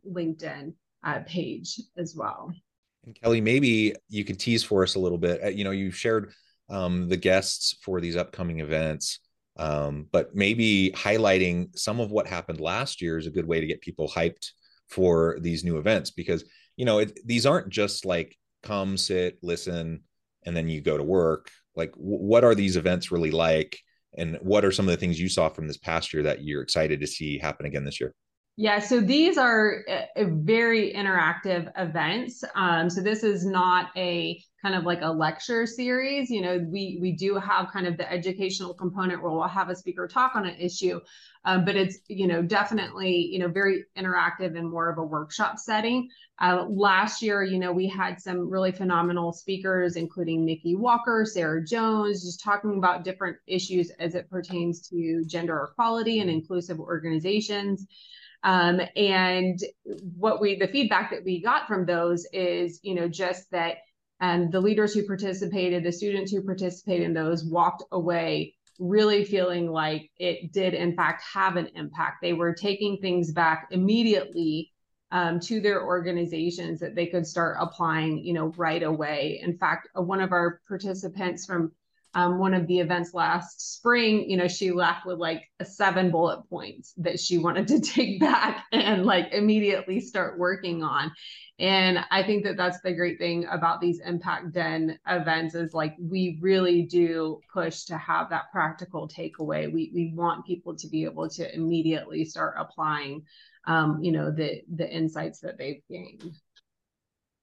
LinkedIn 0.10 0.74
uh, 1.03 1.20
page 1.27 1.80
as 1.98 2.15
well. 2.15 2.51
And 3.05 3.15
Kelly, 3.15 3.41
maybe 3.41 3.96
you 4.10 4.24
could 4.24 4.39
tease 4.39 4.63
for 4.63 4.84
us 4.84 4.96
a 4.96 5.00
little 5.00 5.17
bit. 5.17 5.43
Uh, 5.43 5.48
you 5.50 5.63
know, 5.63 5.72
you 5.72 5.91
shared 5.91 6.34
um, 6.70 7.10
the 7.10 7.17
guests 7.17 7.75
for 7.81 8.00
these 8.00 8.15
upcoming 8.15 8.60
events, 8.60 9.20
um, 9.58 10.08
but 10.12 10.36
maybe 10.36 10.91
highlighting 10.96 11.77
some 11.77 12.00
of 12.00 12.12
what 12.12 12.27
happened 12.27 12.60
last 12.60 13.01
year 13.01 13.17
is 13.17 13.27
a 13.27 13.31
good 13.31 13.48
way 13.48 13.60
to 13.60 13.67
get 13.67 13.81
people 13.81 14.08
hyped 14.08 14.51
for 14.88 15.38
these 15.41 15.63
new 15.63 15.77
events 15.77 16.12
because 16.12 16.43
you 16.75 16.86
know 16.86 17.00
it, 17.00 17.17
these 17.25 17.46
aren't 17.46 17.70
just 17.70 18.05
like 18.05 18.38
come 18.63 18.98
sit 18.98 19.38
listen 19.41 20.01
and 20.46 20.55
then 20.55 20.67
you 20.67 20.81
go 20.81 20.98
to 20.98 21.03
work. 21.03 21.50
Like 21.75 21.91
w- 21.93 22.17
what 22.17 22.43
are 22.43 22.55
these 22.55 22.75
events 22.75 23.12
really 23.12 23.31
like? 23.31 23.79
And 24.17 24.38
what 24.41 24.65
are 24.65 24.72
some 24.72 24.88
of 24.88 24.91
the 24.91 24.98
things 24.98 25.20
you 25.20 25.29
saw 25.29 25.50
from 25.50 25.67
this 25.67 25.77
past 25.77 26.13
year 26.13 26.24
that 26.24 26.43
you're 26.43 26.62
excited 26.62 27.00
to 27.00 27.08
see 27.08 27.38
happen 27.38 27.65
again 27.65 27.86
this 27.86 28.00
year 28.00 28.13
yeah, 28.62 28.77
so 28.77 29.01
these 29.01 29.39
are 29.39 29.84
a, 29.89 30.08
a 30.18 30.25
very 30.25 30.94
interactive 30.94 31.72
events. 31.75 32.44
Um, 32.53 32.91
so 32.91 33.01
this 33.01 33.24
is 33.24 33.44
not 33.44 33.88
a 33.98 34.39
kind 34.62 34.75
of 34.75 34.84
like 34.84 35.01
a 35.01 35.12
lecture 35.12 35.65
series. 35.65 36.30
You 36.30 36.41
know, 36.41 36.60
we 36.70 37.00
we 37.01 37.13
do 37.13 37.39
have 37.39 37.72
kind 37.74 37.88
of 37.88 37.98
the 37.98 38.10
educational 38.12 38.75
component 38.75 39.24
where 39.24 39.32
we'll 39.32 39.48
have 39.48 39.70
a 39.70 39.75
speaker 39.75 40.08
talk 40.08 40.36
on 40.36 40.46
an 40.46 40.56
issue, 40.60 41.00
um, 41.44 41.65
but 41.65 41.75
it's 41.75 41.98
you 42.08 42.27
know 42.27 42.44
definitely 42.44 43.30
you 43.32 43.39
know 43.39 43.48
very 43.48 43.86
interactive 43.98 44.56
and 44.56 44.70
more 44.70 44.91
of 44.91 45.00
a 45.00 45.03
workshop 45.03 45.58
setting. 45.58 46.08
Uh, 46.39 46.68
last 46.70 47.24
year, 47.24 47.41
you 47.41 47.58
know, 47.58 47.72
we 47.72 47.88
had 47.88 48.22
some 48.22 48.48
really 48.48 48.72
phenomenal 48.72 49.34
speakers, 49.34 49.96
including 49.96 50.46
Nikki 50.46 50.75
Walker, 50.75 51.25
Sarah 51.25 51.65
Jones, 51.65 52.24
just 52.24 52.44
talking 52.44 52.77
about 52.77 53.03
different 53.03 53.38
issues 53.48 53.89
as 54.00 54.13
it 54.13 54.30
pertains 54.30 54.88
to 54.89 55.24
gender 55.25 55.68
equality 55.72 56.20
and 56.20 56.30
inclusive 56.30 56.80
organizations. 56.80 57.88
Um, 58.43 58.81
and 58.95 59.60
what 60.17 60.41
we, 60.41 60.55
the 60.55 60.67
feedback 60.67 61.12
that 61.12 61.24
we 61.24 61.41
got 61.41 61.67
from 61.67 61.86
those 61.86 62.25
is, 62.33 62.79
you 62.83 62.95
know, 62.95 63.07
just 63.07 63.50
that 63.51 63.77
um, 64.19 64.50
the 64.50 64.62
leaders 64.62 64.93
who 64.93 65.05
participated, 65.05 65.83
the 65.83 65.91
students 65.91 66.31
who 66.31 66.43
participated 66.43 67.05
in 67.05 67.13
those 67.13 67.43
walked 67.43 67.83
away 67.91 68.55
really 68.79 69.24
feeling 69.24 69.71
like 69.71 70.10
it 70.17 70.51
did, 70.51 70.74
in 70.74 70.95
fact, 70.95 71.24
have 71.33 71.55
an 71.55 71.69
impact. 71.75 72.17
They 72.21 72.33
were 72.33 72.53
taking 72.53 72.98
things 72.98 73.31
back 73.31 73.67
immediately 73.71 74.71
um, 75.12 75.39
to 75.41 75.60
their 75.60 75.86
organizations 75.86 76.79
that 76.79 76.95
they 76.95 77.07
could 77.07 77.27
start 77.27 77.57
applying, 77.60 78.25
you 78.25 78.33
know, 78.33 78.53
right 78.57 78.81
away. 78.81 79.39
In 79.43 79.57
fact, 79.57 79.89
uh, 79.95 80.01
one 80.01 80.21
of 80.21 80.31
our 80.31 80.62
participants 80.67 81.45
from 81.45 81.74
um, 82.13 82.39
one 82.39 82.53
of 82.53 82.68
the 82.68 82.80
events 82.80 83.13
last 83.13 83.75
spring, 83.75 84.30
you 84.30 84.36
know, 84.36 84.48
she 84.48 84.72
left 84.72 85.06
with 85.06 85.18
like 85.18 85.50
a 85.60 85.65
seven 85.65 86.12
bullet 86.12 86.41
points 86.50 86.94
that 86.98 87.20
she 87.20 87.38
wanted 87.38 87.68
to 87.70 87.80
take 87.82 88.20
back 88.20 88.65
and 88.72 89.06
like 89.06 89.32
immediately 89.32 90.01
start 90.01 90.38
working 90.38 90.84
on. 90.84 91.12
And 91.58 92.00
I 92.10 92.24
think 92.24 92.44
that 92.46 92.58
that's 92.58 92.82
the 92.82 92.91
great 92.91 93.20
thing 93.20 93.46
about 93.50 93.80
these 93.80 94.01
Impact 94.03 94.51
Den 94.51 94.98
events 95.08 95.53
is 95.53 95.74
like 95.74 95.96
we 96.00 96.39
really 96.41 96.82
do 96.82 97.39
push 97.53 97.84
to 97.84 97.98
have 97.98 98.32
that 98.32 98.51
practical 98.51 99.08
takeaway. 99.08 99.72
We 99.72 99.91
we 99.94 100.12
want 100.15 100.46
people 100.46 100.75
to 100.77 100.88
be 100.88 101.03
able 101.03 101.30
to 101.30 101.53
immediately 101.53 102.25
start 102.25 102.56
applying, 102.58 103.24
um, 103.68 104.00
you 104.01 104.12
know, 104.12 104.32
the 104.32 104.63
the 104.74 104.89
insights 104.89 105.39
that 105.41 105.60
they've 105.60 105.84
gained. 105.88 106.34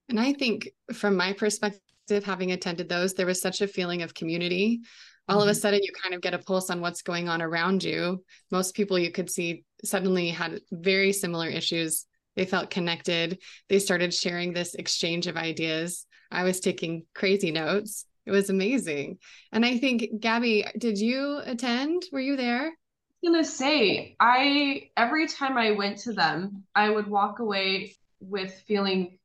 And 0.08 0.18
I 0.18 0.32
think 0.32 0.70
from 0.92 1.16
my 1.16 1.32
perspective 1.32 1.80
having 2.24 2.52
attended 2.52 2.88
those, 2.88 3.14
there 3.14 3.26
was 3.26 3.40
such 3.40 3.60
a 3.60 3.68
feeling 3.68 4.02
of 4.02 4.14
community. 4.14 4.80
All 5.28 5.36
mm-hmm. 5.36 5.42
of 5.42 5.48
a 5.48 5.52
mm-hmm. 5.52 5.60
sudden, 5.60 5.80
you 5.82 5.92
kind 6.02 6.14
of 6.14 6.20
get 6.20 6.34
a 6.34 6.38
pulse 6.38 6.70
on 6.70 6.80
what's 6.80 7.02
going 7.02 7.28
on 7.28 7.42
around 7.42 7.84
you. 7.84 8.24
Most 8.50 8.74
people 8.74 8.98
you 8.98 9.10
could 9.10 9.30
see 9.30 9.64
suddenly 9.84 10.30
had 10.30 10.60
very 10.70 11.12
similar 11.12 11.48
issues. 11.48 12.06
They 12.36 12.44
felt 12.44 12.70
connected. 12.70 13.38
They 13.68 13.78
started 13.78 14.14
sharing 14.14 14.52
this 14.52 14.74
exchange 14.74 15.26
of 15.26 15.36
ideas. 15.36 16.06
I 16.30 16.44
was 16.44 16.60
taking 16.60 17.04
crazy 17.14 17.50
notes. 17.50 18.04
It 18.26 18.30
was 18.30 18.50
amazing. 18.50 19.18
And 19.52 19.64
I 19.64 19.78
think, 19.78 20.20
Gabby, 20.20 20.64
did 20.76 20.98
you 20.98 21.40
attend? 21.44 22.04
Were 22.12 22.20
you 22.20 22.36
there? 22.36 22.66
I 22.66 23.30
was 23.30 23.32
gonna 23.32 23.44
say 23.44 24.14
i 24.20 24.90
every 24.96 25.26
time 25.26 25.58
i 25.58 25.72
went 25.72 25.98
to 25.98 26.12
them 26.12 26.62
i 26.72 26.88
would 26.88 27.08
walk 27.08 27.40
away 27.40 27.96
with 28.20 28.52
feeling 28.68 29.18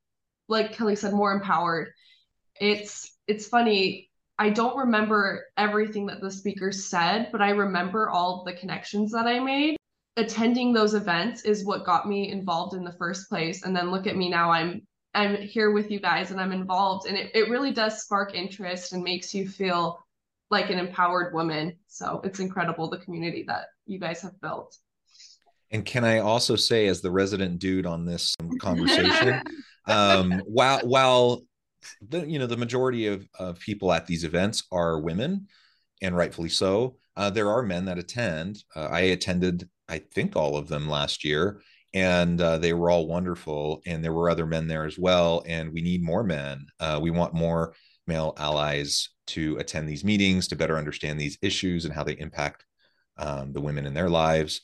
like 0.48 0.72
kelly 0.72 0.96
said 0.96 1.12
more 1.12 1.32
empowered 1.32 1.92
it's 2.60 3.16
it's 3.26 3.46
funny. 3.46 4.10
I 4.38 4.50
don't 4.50 4.76
remember 4.76 5.46
everything 5.56 6.06
that 6.06 6.20
the 6.20 6.30
speaker 6.30 6.72
said 6.72 7.28
but 7.30 7.40
i 7.40 7.50
remember 7.50 8.08
all 8.08 8.42
the 8.44 8.52
connections 8.52 9.12
that 9.12 9.26
i 9.26 9.38
made. 9.38 9.76
Attending 10.16 10.72
those 10.72 10.94
events 10.94 11.44
is 11.44 11.64
what 11.64 11.84
got 11.84 12.08
me 12.08 12.30
involved 12.30 12.74
in 12.74 12.84
the 12.84 12.92
first 12.92 13.28
place. 13.28 13.64
And 13.64 13.74
then 13.74 13.90
look 13.90 14.06
at 14.06 14.16
me 14.16 14.28
now. 14.28 14.50
I'm 14.50 14.82
i'm 15.14 15.36
here 15.36 15.70
with 15.70 15.90
you 15.90 16.00
guys 16.00 16.30
and 16.30 16.40
i'm 16.40 16.52
involved. 16.52 17.06
And 17.06 17.16
it, 17.16 17.30
it 17.34 17.48
really 17.48 17.72
does 17.72 18.02
spark 18.02 18.34
interest 18.34 18.92
and 18.92 19.02
makes 19.02 19.34
you 19.34 19.48
feel 19.48 20.04
like 20.50 20.70
an 20.70 20.78
empowered 20.78 21.34
woman. 21.34 21.76
So 21.88 22.20
it's 22.24 22.40
incredible 22.40 22.88
the 22.88 22.98
community 22.98 23.44
that 23.48 23.66
you 23.86 23.98
guys 23.98 24.22
have 24.22 24.40
built. 24.40 24.76
And 25.70 25.84
can 25.84 26.04
i 26.04 26.18
also 26.18 26.56
say 26.56 26.86
as 26.86 27.00
the 27.00 27.10
resident 27.10 27.58
dude 27.58 27.86
on 27.86 28.04
this 28.04 28.36
conversation 28.60 29.42
um 29.86 30.42
while 30.46 30.80
while 30.80 31.42
the 32.08 32.26
you 32.26 32.38
know 32.38 32.46
the 32.46 32.56
majority 32.56 33.06
of, 33.06 33.26
of 33.38 33.58
people 33.60 33.92
at 33.92 34.06
these 34.06 34.24
events 34.24 34.64
are 34.72 35.00
women 35.00 35.46
and 36.02 36.16
rightfully 36.16 36.48
so. 36.48 36.96
Uh, 37.16 37.30
there 37.30 37.50
are 37.50 37.62
men 37.62 37.84
that 37.84 37.98
attend. 37.98 38.62
Uh, 38.74 38.88
i 38.90 39.00
attended 39.00 39.68
i 39.88 39.98
think 39.98 40.36
all 40.36 40.56
of 40.56 40.68
them 40.68 40.88
last 40.88 41.24
year 41.24 41.60
and 41.94 42.40
uh, 42.40 42.58
they 42.58 42.72
were 42.72 42.90
all 42.90 43.06
wonderful 43.06 43.80
and 43.86 44.04
there 44.04 44.12
were 44.12 44.28
other 44.28 44.46
men 44.46 44.66
there 44.66 44.84
as 44.84 44.98
well 44.98 45.42
and 45.46 45.72
we 45.72 45.80
need 45.80 46.02
more 46.02 46.24
men. 46.24 46.66
Uh, 46.80 46.98
we 47.00 47.10
want 47.10 47.32
more 47.32 47.74
male 48.06 48.34
allies 48.36 49.10
to 49.28 49.56
attend 49.58 49.88
these 49.88 50.04
meetings 50.04 50.48
to 50.48 50.56
better 50.56 50.76
understand 50.76 51.18
these 51.18 51.38
issues 51.40 51.84
and 51.84 51.94
how 51.94 52.02
they 52.02 52.18
impact 52.18 52.64
um, 53.16 53.52
the 53.52 53.60
women 53.60 53.86
in 53.86 53.94
their 53.94 54.10
lives. 54.10 54.62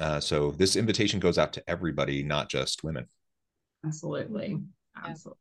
Uh, 0.00 0.18
so 0.18 0.50
this 0.50 0.74
invitation 0.74 1.20
goes 1.20 1.38
out 1.38 1.52
to 1.52 1.62
everybody 1.70 2.22
not 2.22 2.50
just 2.50 2.82
women. 2.82 3.06
Absolutely. 3.86 4.58
Absolutely 5.04 5.38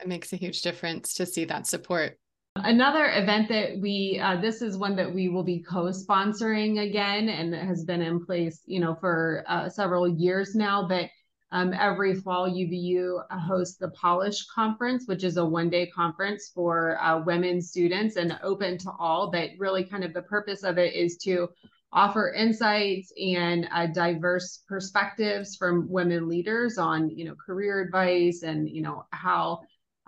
it 0.00 0.08
makes 0.08 0.32
a 0.32 0.36
huge 0.36 0.62
difference 0.62 1.14
to 1.14 1.26
see 1.26 1.44
that 1.46 1.66
support. 1.66 2.18
Another 2.56 3.06
event 3.12 3.48
that 3.48 3.78
we, 3.78 4.20
uh, 4.22 4.40
this 4.40 4.60
is 4.60 4.76
one 4.76 4.96
that 4.96 5.14
we 5.14 5.28
will 5.28 5.44
be 5.44 5.60
co-sponsoring 5.60 6.84
again, 6.86 7.28
and 7.28 7.54
has 7.54 7.84
been 7.84 8.02
in 8.02 8.24
place, 8.24 8.60
you 8.66 8.80
know, 8.80 8.96
for 8.96 9.44
uh, 9.46 9.68
several 9.68 10.08
years 10.08 10.54
now. 10.54 10.86
But 10.86 11.10
um, 11.52 11.72
every 11.72 12.14
fall, 12.14 12.50
UVU 12.50 13.22
hosts 13.30 13.76
the 13.76 13.90
Polish 13.90 14.46
Conference, 14.46 15.04
which 15.06 15.22
is 15.22 15.36
a 15.36 15.44
one-day 15.44 15.86
conference 15.86 16.50
for 16.52 17.00
uh, 17.00 17.22
women 17.24 17.62
students 17.62 18.16
and 18.16 18.38
open 18.42 18.78
to 18.78 18.90
all. 18.98 19.30
But 19.30 19.50
really, 19.58 19.84
kind 19.84 20.02
of 20.02 20.12
the 20.12 20.22
purpose 20.22 20.64
of 20.64 20.76
it 20.76 20.94
is 20.94 21.16
to 21.18 21.48
offer 21.92 22.32
insights 22.32 23.12
and 23.20 23.68
uh, 23.72 23.86
diverse 23.86 24.62
perspectives 24.68 25.56
from 25.56 25.90
women 25.90 26.28
leaders 26.28 26.78
on, 26.78 27.10
you 27.10 27.24
know, 27.24 27.34
career 27.34 27.80
advice 27.80 28.42
and 28.42 28.68
you 28.68 28.82
know 28.82 29.04
how 29.10 29.60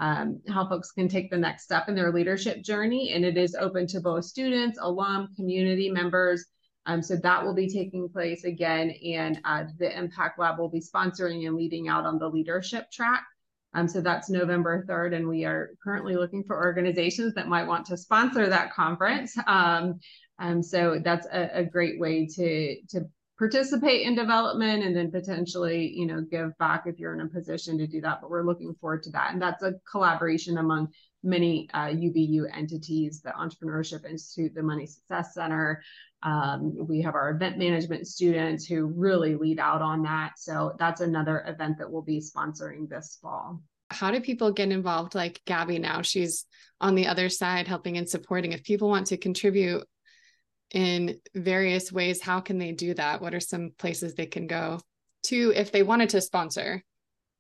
um, 0.03 0.41
how 0.49 0.69
folks 0.69 0.91
can 0.91 1.07
take 1.07 1.31
the 1.31 1.39
next 1.39 1.63
step 1.63 1.89
in 1.89 1.95
their 1.95 2.13
leadership 2.13 2.61
journey. 2.61 3.13
And 3.13 3.25
it 3.25 3.37
is 3.37 3.55
open 3.55 3.87
to 3.87 4.01
both 4.01 4.25
students, 4.25 4.77
alum, 4.83 5.29
community 5.37 5.89
members. 5.89 6.45
Um, 6.87 7.01
so 7.01 7.15
that 7.23 7.45
will 7.45 7.55
be 7.55 7.73
taking 7.73 8.09
place 8.09 8.43
again. 8.43 8.91
And 9.07 9.41
uh, 9.45 9.65
the 9.79 9.97
Impact 9.97 10.41
Lab 10.41 10.59
will 10.59 10.69
be 10.69 10.81
sponsoring 10.81 11.47
and 11.47 11.55
leading 11.55 11.89
out 11.89 12.05
on 12.05 12.19
the 12.19 12.29
leadership 12.29 12.91
track. 12.91 13.23
Um, 13.75 13.87
so 13.87 14.01
that's 14.01 14.29
November 14.29 14.85
3rd. 14.89 15.15
And 15.15 15.29
we 15.29 15.45
are 15.45 15.71
currently 15.85 16.17
looking 16.17 16.43
for 16.43 16.57
organizations 16.57 17.33
that 17.35 17.47
might 17.47 17.69
want 17.69 17.87
to 17.87 17.97
sponsor 17.97 18.49
that 18.49 18.73
conference. 18.73 19.37
Um, 19.47 20.01
um, 20.41 20.65
so 20.65 21.01
that's 21.03 21.29
a, 21.33 21.61
a, 21.61 21.65
great 21.65 22.01
way 22.01 22.27
to, 22.27 22.77
to 22.89 23.09
participate 23.43 24.07
in 24.07 24.15
development 24.15 24.85
and 24.85 24.95
then 24.95 25.11
potentially 25.11 25.93
you 25.97 26.07
know 26.07 26.21
give 26.21 26.57
back 26.59 26.85
if 26.87 27.01
you're 27.01 27.13
in 27.13 27.23
a 27.23 27.27
position 27.27 27.77
to 27.77 27.89
do 27.89 28.01
that 28.01 28.21
but 28.21 28.31
we're 28.31 28.45
looking 28.45 28.73
forward 28.81 29.03
to 29.03 29.11
that. 29.11 29.33
And 29.33 29.43
that's 29.43 29.65
a 29.65 29.75
collaboration 29.91 30.59
among 30.59 30.91
many 31.25 31.69
uh, 31.75 31.89
uvu 31.89 32.45
entities 32.57 33.21
the 33.21 33.31
entrepreneurship 33.31 34.09
institute 34.09 34.55
the 34.55 34.63
money 34.63 34.87
success 34.87 35.35
center. 35.35 35.83
Um, 36.23 36.87
we 36.87 37.03
have 37.03 37.17
our 37.17 37.31
event 37.31 37.59
management 37.59 38.07
students 38.07 38.65
who 38.65 38.87
really 38.87 39.35
lead 39.35 39.59
out 39.59 39.83
on 39.83 40.05
that. 40.05 40.35
So 40.37 40.77
that's 40.79 41.01
another 41.01 41.45
event 41.49 41.79
that 41.79 41.91
we'll 41.91 42.03
be 42.03 42.21
sponsoring 42.21 42.89
this 42.89 43.19
fall. 43.21 43.61
How 43.91 44.13
do 44.13 44.21
people 44.21 44.53
get 44.53 44.71
involved? 44.71 45.17
Like 45.17 45.41
gabby 45.47 45.81
now 45.81 46.03
she's 46.03 46.47
on 46.81 46.95
the 46.95 47.09
other 47.09 47.29
side 47.29 47.67
helping 47.67 47.99
and 47.99 48.09
supporting. 48.09 48.53
If 48.53 48.63
people 48.63 48.89
want 48.89 49.09
to 49.09 49.17
contribute 49.17 49.85
in 50.73 51.21
various 51.35 51.93
ways, 51.93 52.23
how 52.23 52.41
can 52.41 52.59
they 52.59 52.73
do 52.73 52.95
that? 52.95 53.21
What 53.21 53.35
are 53.35 53.41
some 53.41 53.71
places 53.79 54.15
they 54.15 54.27
can 54.27 54.47
go 54.47 54.81
to 55.25 55.53
if 55.55 55.71
they 55.71 55.83
wanted 55.83 56.11
to 56.11 56.21
sponsor? 56.21 56.83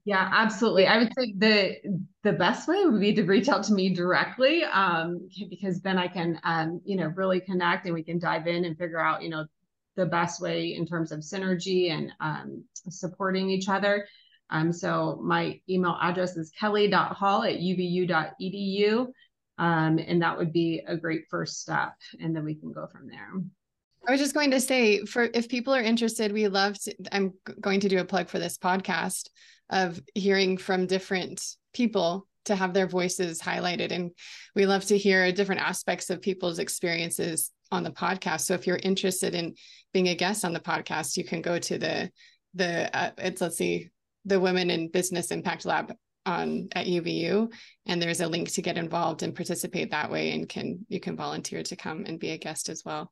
Yeah, 0.04 0.28
absolutely. 0.32 0.86
I 0.86 0.98
would 0.98 1.12
say 1.16 1.32
the 1.36 1.76
the 2.24 2.32
best 2.32 2.66
way 2.66 2.84
would 2.84 3.00
be 3.00 3.14
to 3.14 3.22
reach 3.22 3.48
out 3.48 3.62
to 3.64 3.72
me 3.72 3.94
directly, 3.94 4.64
um, 4.64 5.28
because 5.48 5.80
then 5.80 5.96
I 5.96 6.08
can, 6.08 6.40
um, 6.42 6.80
you 6.84 6.96
know, 6.96 7.06
really 7.14 7.40
connect 7.40 7.86
and 7.86 7.94
we 7.94 8.02
can 8.02 8.18
dive 8.18 8.48
in 8.48 8.64
and 8.64 8.76
figure 8.76 9.00
out, 9.00 9.22
you 9.22 9.30
know, 9.30 9.46
the 9.94 10.06
best 10.06 10.40
way 10.40 10.74
in 10.74 10.86
terms 10.86 11.12
of 11.12 11.20
synergy 11.20 11.90
and 11.90 12.12
um, 12.20 12.64
supporting 12.88 13.48
each 13.48 13.68
other. 13.68 14.06
Um, 14.50 14.72
so 14.72 15.20
my 15.22 15.60
email 15.68 15.96
address 16.00 16.36
is 16.36 16.50
kelly.hall 16.58 17.44
at 17.44 17.54
uvu.edu. 17.54 19.06
Um, 19.58 19.98
and 19.98 20.22
that 20.22 20.36
would 20.36 20.52
be 20.52 20.82
a 20.86 20.96
great 20.96 21.24
first 21.30 21.60
step. 21.60 21.92
And 22.20 22.34
then 22.34 22.44
we 22.44 22.54
can 22.54 22.72
go 22.72 22.86
from 22.86 23.08
there. 23.08 23.28
I 24.06 24.10
was 24.10 24.20
just 24.20 24.34
going 24.34 24.50
to 24.50 24.60
say, 24.60 25.04
for 25.04 25.28
if 25.32 25.48
people 25.48 25.74
are 25.74 25.82
interested, 25.82 26.32
we 26.32 26.48
love 26.48 26.78
to. 26.82 26.94
I'm 27.12 27.34
going 27.60 27.80
to 27.80 27.88
do 27.88 28.00
a 28.00 28.04
plug 28.04 28.28
for 28.28 28.40
this 28.40 28.58
podcast 28.58 29.28
of 29.70 30.00
hearing 30.14 30.58
from 30.58 30.86
different 30.86 31.44
people 31.72 32.26
to 32.46 32.56
have 32.56 32.74
their 32.74 32.88
voices 32.88 33.40
highlighted, 33.40 33.92
and 33.92 34.10
we 34.56 34.66
love 34.66 34.84
to 34.86 34.98
hear 34.98 35.30
different 35.30 35.60
aspects 35.60 36.10
of 36.10 36.20
people's 36.20 36.58
experiences 36.58 37.52
on 37.70 37.84
the 37.84 37.92
podcast. 37.92 38.42
So 38.42 38.54
if 38.54 38.66
you're 38.66 38.80
interested 38.82 39.36
in 39.36 39.54
being 39.92 40.08
a 40.08 40.16
guest 40.16 40.44
on 40.44 40.52
the 40.52 40.60
podcast, 40.60 41.16
you 41.16 41.24
can 41.24 41.40
go 41.40 41.58
to 41.60 41.78
the 41.78 42.10
the 42.54 42.94
uh, 42.96 43.10
it's 43.18 43.40
let's 43.40 43.56
see 43.56 43.90
the 44.24 44.40
Women 44.40 44.70
in 44.70 44.90
Business 44.90 45.30
Impact 45.30 45.64
Lab 45.64 45.94
on 46.24 46.68
at 46.72 46.86
UVU 46.86 47.52
and 47.86 48.00
there's 48.00 48.20
a 48.20 48.28
link 48.28 48.50
to 48.52 48.62
get 48.62 48.76
involved 48.78 49.22
and 49.22 49.34
participate 49.34 49.90
that 49.90 50.10
way 50.10 50.32
and 50.32 50.48
can 50.48 50.86
you 50.88 51.00
can 51.00 51.16
volunteer 51.16 51.62
to 51.62 51.76
come 51.76 52.04
and 52.06 52.20
be 52.20 52.30
a 52.30 52.38
guest 52.38 52.68
as 52.68 52.84
well. 52.84 53.10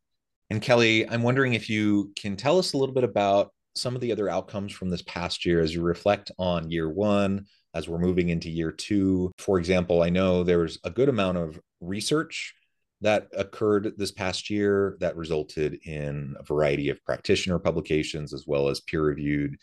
And 0.51 0.61
Kelly, 0.61 1.09
I'm 1.09 1.23
wondering 1.23 1.55
if 1.55 1.71
you 1.71 2.13
can 2.17 2.37
tell 2.37 2.59
us 2.59 2.73
a 2.73 2.77
little 2.77 2.95
bit 2.95 3.05
about 3.05 3.53
some 3.75 3.95
of 3.95 4.01
the 4.01 4.13
other 4.13 4.29
outcomes 4.29 4.73
from 4.73 4.91
this 4.91 5.03
past 5.03 5.47
year 5.47 5.61
as 5.61 5.75
you 5.75 5.83
reflect 5.83 6.31
on 6.39 6.71
year 6.71 6.89
1 6.89 7.45
as 7.75 7.89
we're 7.89 7.99
moving 7.99 8.31
into 8.31 8.51
year 8.51 8.73
2. 8.73 9.31
For 9.39 9.59
example, 9.59 10.03
I 10.03 10.09
know 10.09 10.43
there's 10.43 10.79
a 10.83 10.91
good 10.91 11.09
amount 11.09 11.39
of 11.39 11.61
research 11.81 12.55
that 13.01 13.29
occurred 13.37 13.93
this 13.97 14.11
past 14.11 14.51
year 14.51 14.97
that 15.01 15.17
resulted 15.17 15.79
in 15.87 16.35
a 16.39 16.43
variety 16.43 16.91
of 16.91 17.03
practitioner 17.05 17.59
publications 17.59 18.35
as 18.35 18.45
well 18.47 18.69
as 18.69 18.81
peer 18.81 19.03
reviewed 19.03 19.57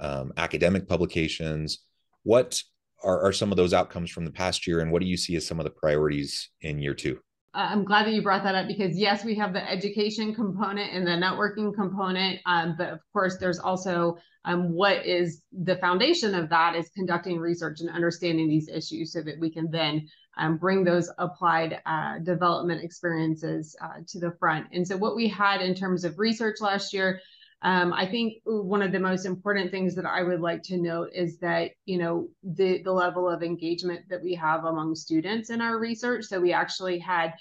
um, 0.00 0.32
academic 0.36 0.88
publications. 0.88 1.78
What 2.24 2.60
are, 3.04 3.22
are 3.22 3.32
some 3.32 3.50
of 3.50 3.56
those 3.56 3.72
outcomes 3.72 4.10
from 4.10 4.24
the 4.24 4.30
past 4.30 4.66
year, 4.66 4.80
and 4.80 4.90
what 4.90 5.02
do 5.02 5.08
you 5.08 5.16
see 5.16 5.36
as 5.36 5.46
some 5.46 5.60
of 5.60 5.64
the 5.64 5.70
priorities 5.70 6.50
in 6.60 6.78
year 6.78 6.94
two? 6.94 7.18
I'm 7.54 7.84
glad 7.84 8.06
that 8.06 8.14
you 8.14 8.22
brought 8.22 8.44
that 8.44 8.54
up 8.54 8.66
because 8.66 8.98
yes, 8.98 9.24
we 9.24 9.34
have 9.34 9.52
the 9.52 9.70
education 9.70 10.34
component 10.34 10.92
and 10.92 11.06
the 11.06 11.10
networking 11.10 11.74
component, 11.74 12.40
um, 12.46 12.76
but 12.78 12.88
of 12.88 13.00
course, 13.12 13.36
there's 13.36 13.58
also 13.58 14.16
um, 14.44 14.72
what 14.72 15.04
is 15.04 15.42
the 15.52 15.76
foundation 15.76 16.34
of 16.34 16.48
that 16.48 16.74
is 16.74 16.88
conducting 16.96 17.38
research 17.38 17.80
and 17.80 17.90
understanding 17.90 18.48
these 18.48 18.68
issues 18.68 19.12
so 19.12 19.22
that 19.22 19.38
we 19.38 19.50
can 19.50 19.70
then 19.70 20.08
um, 20.38 20.56
bring 20.56 20.82
those 20.82 21.10
applied 21.18 21.80
uh, 21.84 22.18
development 22.20 22.82
experiences 22.82 23.76
uh, 23.82 24.00
to 24.08 24.18
the 24.18 24.32
front. 24.40 24.66
And 24.72 24.86
so, 24.86 24.96
what 24.96 25.14
we 25.14 25.28
had 25.28 25.60
in 25.60 25.74
terms 25.74 26.04
of 26.04 26.18
research 26.18 26.56
last 26.60 26.94
year 26.94 27.20
um, 27.62 27.92
I 27.92 28.06
think 28.06 28.42
one 28.44 28.82
of 28.82 28.90
the 28.90 28.98
most 28.98 29.24
important 29.24 29.70
things 29.70 29.94
that 29.94 30.04
I 30.04 30.22
would 30.22 30.40
like 30.40 30.62
to 30.64 30.76
note 30.76 31.10
is 31.14 31.38
that 31.38 31.70
you 31.84 31.98
know 31.98 32.28
the 32.42 32.82
the 32.82 32.92
level 32.92 33.28
of 33.28 33.42
engagement 33.42 34.00
that 34.10 34.22
we 34.22 34.34
have 34.34 34.64
among 34.64 34.96
students 34.96 35.50
in 35.50 35.60
our 35.60 35.78
research. 35.78 36.24
So 36.24 36.40
we 36.40 36.52
actually 36.52 36.98
had 36.98 37.34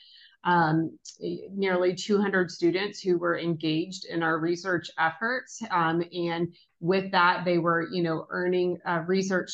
um, 0.43 0.97
nearly 1.19 1.95
200 1.95 2.49
students 2.51 2.99
who 2.99 3.17
were 3.17 3.37
engaged 3.37 4.05
in 4.05 4.21
our 4.21 4.39
research 4.39 4.89
efforts, 4.99 5.61
um, 5.71 6.03
and 6.13 6.53
with 6.79 7.11
that, 7.11 7.43
they 7.43 7.57
were 7.57 7.87
you 7.91 8.03
know 8.03 8.27
earning 8.29 8.77
uh, 8.85 9.03
research 9.07 9.51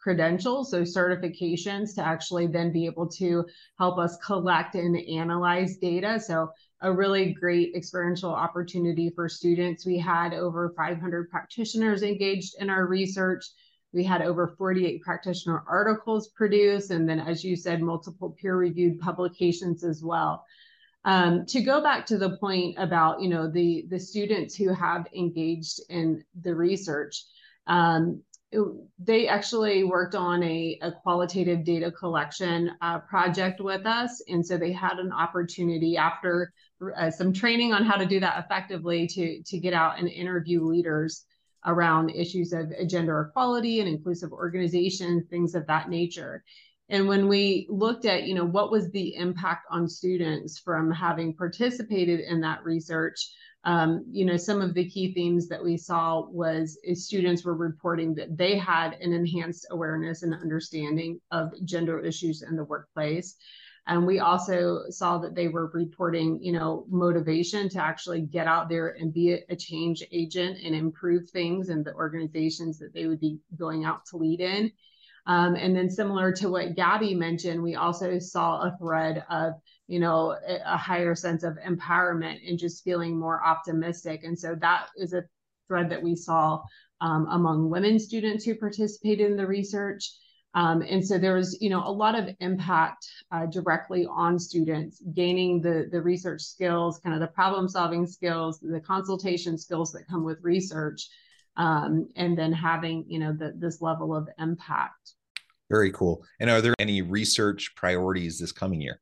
credentials, 0.00 0.70
so 0.70 0.82
certifications 0.82 1.94
to 1.94 2.04
actually 2.04 2.46
then 2.46 2.72
be 2.72 2.86
able 2.86 3.08
to 3.08 3.44
help 3.78 3.98
us 3.98 4.16
collect 4.24 4.74
and 4.74 4.96
analyze 5.08 5.76
data. 5.76 6.18
So 6.18 6.50
a 6.82 6.92
really 6.92 7.32
great 7.32 7.74
experiential 7.74 8.30
opportunity 8.30 9.10
for 9.10 9.28
students. 9.28 9.86
We 9.86 9.98
had 9.98 10.34
over 10.34 10.74
500 10.76 11.30
practitioners 11.30 12.02
engaged 12.02 12.56
in 12.58 12.68
our 12.68 12.86
research. 12.86 13.44
We 13.92 14.04
had 14.04 14.22
over 14.22 14.54
48 14.58 15.02
practitioner 15.02 15.62
articles 15.68 16.28
produced, 16.28 16.90
and 16.90 17.08
then, 17.08 17.20
as 17.20 17.44
you 17.44 17.56
said, 17.56 17.82
multiple 17.82 18.36
peer-reviewed 18.40 18.98
publications 19.00 19.84
as 19.84 20.02
well. 20.02 20.44
Um, 21.04 21.46
to 21.46 21.60
go 21.62 21.82
back 21.82 22.06
to 22.06 22.18
the 22.18 22.36
point 22.36 22.76
about 22.78 23.20
you 23.20 23.28
know 23.28 23.50
the 23.50 23.86
the 23.88 23.98
students 23.98 24.54
who 24.54 24.72
have 24.72 25.06
engaged 25.14 25.80
in 25.88 26.24
the 26.40 26.54
research, 26.54 27.24
um, 27.66 28.22
they 28.98 29.28
actually 29.28 29.84
worked 29.84 30.14
on 30.14 30.42
a, 30.42 30.78
a 30.82 30.92
qualitative 30.92 31.64
data 31.64 31.90
collection 31.90 32.70
uh, 32.80 32.98
project 33.00 33.60
with 33.60 33.86
us. 33.86 34.22
And 34.28 34.44
so 34.44 34.58
they 34.58 34.72
had 34.72 34.98
an 34.98 35.12
opportunity 35.12 35.96
after 35.96 36.52
uh, 36.96 37.10
some 37.10 37.32
training 37.32 37.72
on 37.72 37.84
how 37.84 37.96
to 37.96 38.06
do 38.06 38.20
that 38.20 38.44
effectively 38.44 39.06
to, 39.08 39.42
to 39.42 39.58
get 39.58 39.72
out 39.72 39.98
and 39.98 40.08
interview 40.08 40.64
leaders 40.64 41.24
around 41.64 42.10
issues 42.10 42.52
of 42.52 42.72
gender 42.88 43.28
equality 43.28 43.80
and 43.80 43.88
inclusive 43.88 44.32
organization, 44.32 45.26
things 45.30 45.54
of 45.54 45.66
that 45.66 45.88
nature. 45.88 46.44
And 46.88 47.08
when 47.08 47.28
we 47.28 47.66
looked 47.70 48.04
at, 48.04 48.24
you 48.24 48.34
know, 48.34 48.44
what 48.44 48.70
was 48.70 48.90
the 48.90 49.14
impact 49.14 49.66
on 49.70 49.88
students 49.88 50.58
from 50.58 50.90
having 50.90 51.34
participated 51.34 52.20
in 52.20 52.40
that 52.42 52.64
research, 52.64 53.30
um, 53.64 54.04
you 54.10 54.24
know, 54.24 54.36
some 54.36 54.60
of 54.60 54.74
the 54.74 54.88
key 54.88 55.14
themes 55.14 55.48
that 55.48 55.62
we 55.62 55.76
saw 55.76 56.26
was 56.28 56.78
students 56.94 57.44
were 57.44 57.54
reporting 57.54 58.14
that 58.16 58.36
they 58.36 58.58
had 58.58 58.94
an 58.94 59.12
enhanced 59.12 59.66
awareness 59.70 60.22
and 60.22 60.34
understanding 60.34 61.20
of 61.30 61.52
gender 61.64 62.00
issues 62.00 62.42
in 62.42 62.56
the 62.56 62.64
workplace. 62.64 63.36
And 63.86 64.06
we 64.06 64.20
also 64.20 64.82
saw 64.90 65.18
that 65.18 65.34
they 65.34 65.48
were 65.48 65.70
reporting, 65.74 66.38
you 66.40 66.52
know, 66.52 66.86
motivation 66.88 67.68
to 67.70 67.82
actually 67.82 68.20
get 68.20 68.46
out 68.46 68.68
there 68.68 68.96
and 68.98 69.12
be 69.12 69.32
a, 69.48 69.56
change 69.56 70.04
agent 70.12 70.58
and 70.64 70.74
improve 70.74 71.28
things 71.30 71.68
in 71.68 71.82
the 71.82 71.94
organizations 71.94 72.78
that 72.78 72.94
they 72.94 73.06
would 73.06 73.20
be 73.20 73.38
going 73.56 73.84
out 73.84 74.06
to 74.06 74.16
lead 74.16 74.40
in. 74.40 74.70
Um, 75.26 75.54
and 75.54 75.74
then 75.74 75.88
similar 75.90 76.32
to 76.32 76.48
what 76.48 76.74
Gabby 76.74 77.14
mentioned, 77.14 77.62
we 77.62 77.74
also 77.74 78.18
saw 78.18 78.62
a 78.62 78.76
thread 78.78 79.24
of, 79.30 79.54
you 79.92 80.00
know, 80.00 80.34
a, 80.64 80.78
higher 80.78 81.14
sense 81.14 81.42
of 81.42 81.58
empowerment 81.58 82.38
and 82.48 82.58
just 82.58 82.82
feeling 82.82 83.20
more 83.20 83.44
optimistic. 83.44 84.24
And 84.24 84.38
so 84.38 84.54
that 84.58 84.86
is 84.96 85.12
a 85.12 85.24
thread 85.68 85.90
that 85.90 86.02
we 86.02 86.16
saw 86.16 86.62
um, 87.02 87.26
among 87.30 87.68
women 87.68 87.98
students 87.98 88.42
who 88.42 88.54
participated 88.54 89.30
in 89.30 89.36
the 89.36 89.46
research. 89.46 90.10
Um, 90.54 90.80
and 90.80 91.06
so 91.06 91.18
there 91.18 91.34
was, 91.34 91.58
you 91.60 91.68
know, 91.68 91.82
a 91.86 91.92
lot 91.92 92.18
of 92.18 92.34
impact 92.40 93.06
uh, 93.32 93.44
directly 93.44 94.06
on 94.06 94.38
students 94.38 95.02
gaining 95.12 95.60
the 95.60 95.88
the 95.92 96.00
research 96.00 96.40
skills, 96.40 96.98
kind 97.04 97.14
of 97.14 97.20
the 97.20 97.26
problem 97.26 97.68
solving 97.68 98.06
skills, 98.06 98.60
the 98.60 98.80
consultation 98.80 99.58
skills 99.58 99.92
that 99.92 100.08
come 100.08 100.24
with 100.24 100.38
research, 100.40 101.06
um, 101.58 102.08
and 102.16 102.38
then 102.38 102.54
having, 102.54 103.04
you 103.06 103.18
know, 103.18 103.34
the, 103.34 103.52
this 103.58 103.82
level 103.82 104.16
of 104.16 104.26
impact. 104.38 105.12
Very 105.70 105.92
cool. 105.92 106.24
And 106.40 106.48
are 106.48 106.62
there 106.62 106.74
any 106.78 107.02
research 107.02 107.74
priorities 107.76 108.38
this 108.38 108.52
coming 108.52 108.80
year? 108.80 109.01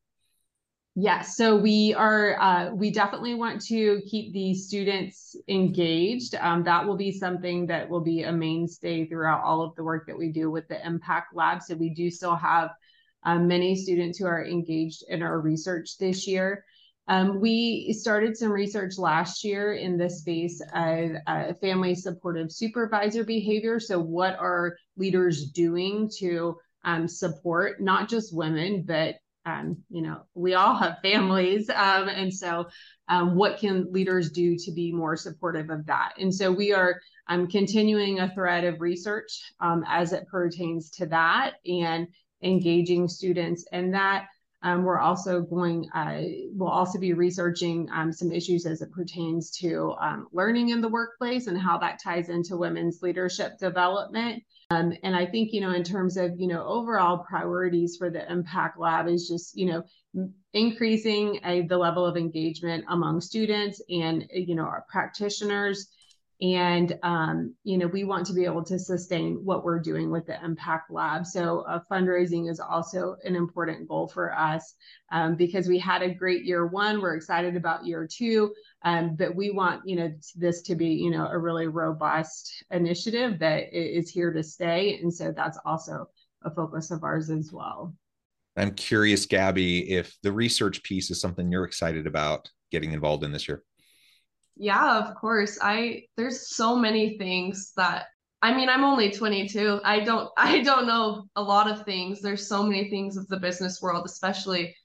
Yes, 0.97 1.37
so 1.37 1.57
we 1.57 1.95
are, 1.95 2.39
uh, 2.41 2.75
we 2.75 2.91
definitely 2.91 3.35
want 3.35 3.61
to 3.67 4.03
keep 4.09 4.33
the 4.33 4.55
students 4.55 5.37
engaged. 5.47 6.35
Um, 6.35 6.65
that 6.65 6.85
will 6.85 6.97
be 6.97 7.13
something 7.13 7.67
that 7.69 7.89
will 7.89 8.01
be 8.01 8.25
a 8.25 8.33
mainstay 8.33 9.07
throughout 9.07 9.45
all 9.45 9.63
of 9.63 9.75
the 9.77 9.85
work 9.85 10.09
that 10.09 10.19
we 10.19 10.33
do 10.33 10.51
with 10.51 10.67
the 10.67 10.85
Impact 10.85 11.35
Lab. 11.35 11.63
So 11.63 11.77
we 11.77 11.91
do 11.91 12.11
still 12.11 12.35
have 12.35 12.71
um, 13.23 13.47
many 13.47 13.77
students 13.77 14.19
who 14.19 14.27
are 14.27 14.45
engaged 14.45 15.05
in 15.09 15.23
our 15.23 15.41
research 15.41 15.97
this 15.99 16.27
year. 16.27 16.65
Um, 17.07 17.41
we 17.41 17.93
started 17.93 18.37
some 18.37 18.51
research 18.51 18.99
last 18.99 19.45
year 19.45 19.75
in 19.75 19.97
the 19.97 20.11
space 20.11 20.61
of 20.75 21.11
uh, 21.27 21.53
family 21.61 21.95
supportive 21.95 22.51
supervisor 22.51 23.25
behavior. 23.25 23.79
So, 23.81 24.01
what 24.01 24.37
are 24.39 24.77
leaders 24.97 25.51
doing 25.51 26.11
to 26.19 26.57
um, 26.85 27.07
support 27.09 27.81
not 27.81 28.09
just 28.09 28.35
women, 28.35 28.85
but 28.87 29.17
um, 29.47 29.79
you 29.89 30.03
know, 30.03 30.23
we 30.35 30.55
all 30.55 30.77
have 30.77 30.99
families. 31.03 31.71
Um, 31.71 32.09
and 32.09 32.33
so, 32.33 32.67
um, 33.09 33.35
what 33.35 33.59
can 33.59 33.91
leaders 33.91 34.31
do 34.31 34.57
to 34.57 34.73
be 34.73 34.93
more 34.93 35.17
supportive 35.17 35.71
of 35.71 35.87
that? 35.87 36.13
And 36.19 36.35
so, 36.35 36.53
we 36.53 36.73
are 36.73 37.01
um, 37.29 37.47
continuing 37.47 38.21
a 38.21 38.33
thread 38.33 38.65
of 38.65 38.81
research 38.81 39.53
um, 39.61 39.85
as 39.89 40.13
it 40.13 40.29
pertains 40.29 40.91
to 40.91 41.07
that 41.07 41.55
and 41.65 42.09
engaging 42.43 43.09
students 43.09 43.67
And 43.73 43.95
that. 43.95 44.27
Um, 44.63 44.83
we're 44.83 44.99
also 44.99 45.41
going, 45.41 45.89
uh, 45.95 46.23
we'll 46.53 46.69
also 46.69 46.99
be 46.99 47.15
researching 47.15 47.89
um, 47.93 48.13
some 48.13 48.31
issues 48.31 48.67
as 48.67 48.83
it 48.83 48.93
pertains 48.93 49.51
to 49.59 49.95
um, 50.01 50.27
learning 50.33 50.69
in 50.69 50.81
the 50.81 50.89
workplace 50.89 51.47
and 51.47 51.59
how 51.59 51.79
that 51.79 52.01
ties 52.03 52.29
into 52.29 52.57
women's 52.57 53.01
leadership 53.03 53.59
development. 53.59 54.43
Um, 54.71 54.93
and 55.03 55.17
I 55.17 55.27
think, 55.27 55.53
you 55.53 55.61
know, 55.61 55.73
in 55.73 55.83
terms 55.83 56.17
of, 56.17 56.39
you 56.39 56.47
know, 56.47 56.65
overall 56.65 57.19
priorities 57.19 57.97
for 57.97 58.11
the 58.11 58.31
Impact 58.31 58.79
Lab 58.79 59.09
is 59.09 59.29
just, 59.29 59.57
you 59.57 59.67
know, 59.67 60.29
increasing 60.53 61.41
uh, 61.43 61.63
the 61.69 61.79
level 61.79 62.05
of 62.05 62.17
engagement 62.17 62.85
among 62.89 63.21
students 63.21 63.83
and, 63.89 64.27
you 64.33 64.55
know, 64.55 64.65
our 64.65 64.85
practitioners 64.89 65.89
and, 66.43 66.99
um, 67.03 67.55
you 67.65 67.77
know, 67.77 67.87
we 67.87 68.05
want 68.05 68.27
to 68.27 68.33
be 68.33 68.47
able 68.47 68.65
to 68.65 68.79
sustain 68.79 69.45
what 69.45 69.63
we're 69.63 69.79
doing 69.79 70.11
with 70.11 70.27
the 70.27 70.43
Impact 70.43 70.91
Lab. 70.91 71.27
So 71.27 71.61
uh, 71.69 71.81
fundraising 71.91 72.51
is 72.51 72.61
also 72.61 73.17
an 73.25 73.37
important 73.37 73.87
goal 73.87 74.09
for 74.09 74.35
us 74.35 74.75
um, 75.13 75.37
because 75.37 75.69
we 75.69 75.79
had 75.79 76.03
a 76.03 76.15
great 76.15 76.45
year 76.45 76.67
one. 76.67 77.03
We're 77.03 77.15
excited 77.15 77.57
about 77.57 77.85
year 77.85 78.09
two, 78.11 78.55
um, 78.83 79.17
but 79.17 79.35
we 79.35 79.51
want, 79.51 79.87
you 79.87 79.97
know, 79.97 80.11
this 80.35 80.63
to 80.63 80.75
be, 80.75 80.89
you 80.89 81.11
know, 81.11 81.27
a 81.27 81.39
really 81.39 81.67
robust 81.67 82.65
initiative 82.71 83.39
that 83.41 83.65
is 83.73 84.09
here 84.09 84.33
to 84.33 84.43
stay. 84.43 84.99
And 85.03 85.13
so 85.13 85.33
that's 85.37 85.59
also 85.67 86.07
a 86.43 86.51
focus 86.51 86.91
of 86.91 87.05
ours 87.05 87.29
as 87.29 87.53
well. 87.53 87.95
I'm 88.57 88.75
curious, 88.75 89.27
Gabby, 89.27 89.91
if 89.91 90.17
the 90.23 90.33
research 90.33 90.83
piece 90.83 91.11
is 91.11 91.21
something 91.21 91.53
you're 91.53 91.65
excited 91.65 92.07
about 92.07 92.51
getting 92.71 92.93
involved 92.93 93.25
in 93.25 93.33
this 93.33 93.47
year. 93.47 93.63
Yeah, 94.61 94.99
of 94.99 95.15
course. 95.15 95.59
I 95.63 96.03
there's 96.19 96.55
so 96.55 96.77
many 96.77 97.17
things 97.17 97.73
that 97.79 98.07
I 98.43 98.55
mean, 98.55 98.69
I'm 98.69 98.85
only 98.85 99.11
22. 99.11 99.81
I 99.85 100.01
don't 100.01 100.31
I 100.37 100.61
don't 100.63 100.87
know 100.87 101.25
a 101.35 101.43
lot 101.43 101.71
of 101.71 101.85
things. 101.87 102.21
There's 102.21 102.47
so 102.47 102.63
many 102.63 102.91
things 102.91 103.17
of 103.17 103.27
the 103.29 103.39
business 103.41 103.81
world, 103.81 104.05
especially 104.05 104.77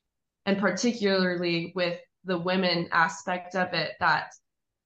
and 0.46 0.58
particularly 0.58 1.74
with 1.76 2.00
the 2.24 2.38
women 2.38 2.88
aspect 2.94 3.56
of 3.56 3.74
it 3.74 3.92
that 4.00 4.32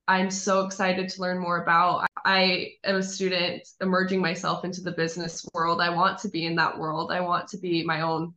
I'm 0.07 0.31
so 0.31 0.65
excited 0.65 1.07
to 1.09 1.21
learn 1.21 1.37
more 1.39 1.61
about. 1.61 2.07
I 2.25 2.71
am 2.83 2.95
a 2.95 3.03
student 3.03 3.67
emerging 3.81 4.21
myself 4.21 4.65
into 4.65 4.81
the 4.81 4.93
business 4.93 5.45
world. 5.53 5.81
I 5.81 5.91
want 5.91 6.17
to 6.19 6.29
be 6.29 6.45
in 6.47 6.55
that 6.55 6.79
world. 6.79 7.11
I 7.11 7.21
want 7.21 7.47
to 7.49 7.59
be 7.59 7.83
my 7.83 8.01
own 8.01 8.33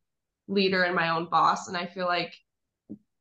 leader 0.49 0.83
and 0.83 0.95
my 0.95 1.09
own 1.09 1.31
boss. 1.31 1.69
And 1.69 1.79
I 1.79 1.87
feel 1.87 2.07
like 2.07 2.35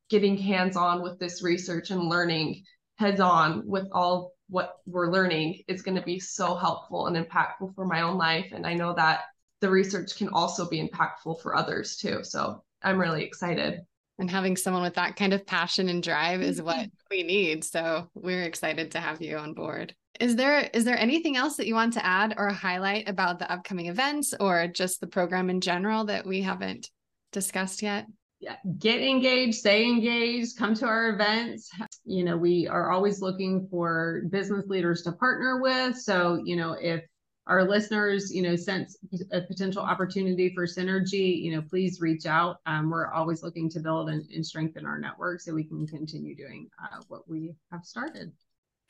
getting 0.10 0.36
hands 0.36 0.76
on 0.76 1.02
with 1.02 1.18
this 1.18 1.42
research 1.42 1.92
and 1.92 2.10
learning 2.10 2.66
heads 3.02 3.20
on 3.20 3.64
with 3.66 3.88
all 3.92 4.34
what 4.48 4.78
we're 4.86 5.12
learning 5.12 5.64
is 5.68 5.82
going 5.82 5.96
to 5.96 6.04
be 6.04 6.20
so 6.20 6.56
helpful 6.56 7.08
and 7.08 7.18
impactful 7.18 7.74
for 7.74 7.86
my 7.86 8.02
own 8.02 8.18
life. 8.18 8.52
And 8.52 8.66
I 8.66 8.74
know 8.74 8.94
that 8.94 9.22
the 9.60 9.70
research 9.70 10.18
can 10.18 10.30
also 10.30 10.70
be 10.70 10.88
impactful 10.88 11.42
for 11.42 11.56
others 11.56 11.98
too. 11.98 12.24
So 12.24 12.64
I'm 12.84 13.00
really 13.00 13.24
excited 13.24 13.82
and 14.20 14.30
having 14.30 14.56
someone 14.56 14.84
with 14.84 14.96
that 14.96 15.16
kind 15.16 15.34
of 15.34 15.48
passion 15.48 15.90
and 15.90 16.04
drive 16.04 16.42
is 16.42 16.62
what 16.62 16.78
mm-hmm. 16.78 17.08
we 17.10 17.24
need 17.24 17.64
so 17.64 18.08
we're 18.14 18.44
excited 18.44 18.92
to 18.92 19.00
have 19.00 19.20
you 19.20 19.36
on 19.38 19.54
board 19.54 19.96
is 20.20 20.36
there 20.36 20.70
is 20.74 20.86
there 20.86 21.00
anything 21.00 21.38
else 21.38 21.56
that 21.56 21.66
you 21.66 21.74
want 21.74 21.94
to 21.94 22.06
add 22.06 22.36
or 22.38 22.50
highlight 22.50 23.10
about 23.10 23.40
the 23.40 23.52
upcoming 23.52 23.88
events 23.88 24.36
or 24.40 24.68
just 24.68 25.00
the 25.00 25.08
program 25.08 25.50
in 25.50 25.60
general 25.60 26.06
that 26.06 26.26
we 26.28 26.42
haven't 26.42 26.90
discussed 27.32 27.82
yet 27.82 28.06
yeah, 28.42 28.56
get 28.80 29.02
engaged, 29.02 29.60
stay 29.60 29.86
engaged, 29.86 30.58
come 30.58 30.74
to 30.74 30.88
our 30.88 31.10
events. 31.10 31.70
You 32.12 32.24
know, 32.24 32.38
we 32.38 32.68
are 32.68 32.92
always 32.92 33.22
looking 33.22 33.68
for 33.70 34.24
business 34.30 34.66
leaders 34.68 35.02
to 35.04 35.14
partner 35.14 35.62
with. 35.62 35.98
So, 35.98 36.42
you 36.44 36.56
know, 36.56 36.74
if 36.74 37.04
our 37.48 37.68
listeners, 37.68 38.32
you 38.34 38.42
know, 38.42 38.56
sense 38.56 38.98
a 39.32 39.42
potential 39.42 39.82
opportunity 39.82 40.54
for 40.54 40.66
synergy, 40.66 41.42
you 41.42 41.56
know, 41.56 41.62
please 41.62 42.00
reach 42.00 42.26
out. 42.26 42.58
Um, 42.66 42.90
we're 42.90 43.12
always 43.12 43.44
looking 43.44 43.70
to 43.72 43.80
build 43.80 44.10
and, 44.10 44.30
and, 44.30 44.46
strengthen 44.46 44.86
our 44.86 45.00
network 45.00 45.42
so 45.42 45.54
we 45.54 45.64
can 45.64 45.88
continue 45.88 46.36
doing 46.36 46.70
uh, 46.82 47.02
what 47.08 47.28
we 47.28 47.56
have 47.72 47.84
started. 47.84 48.32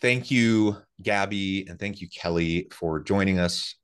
Thank 0.02 0.32
you, 0.32 0.78
Gabby, 1.02 1.68
and 1.68 1.80
thank 1.80 2.02
you, 2.02 2.10
Kelly, 2.10 2.68
for 2.72 3.00
joining 3.00 3.40
us 3.40 3.76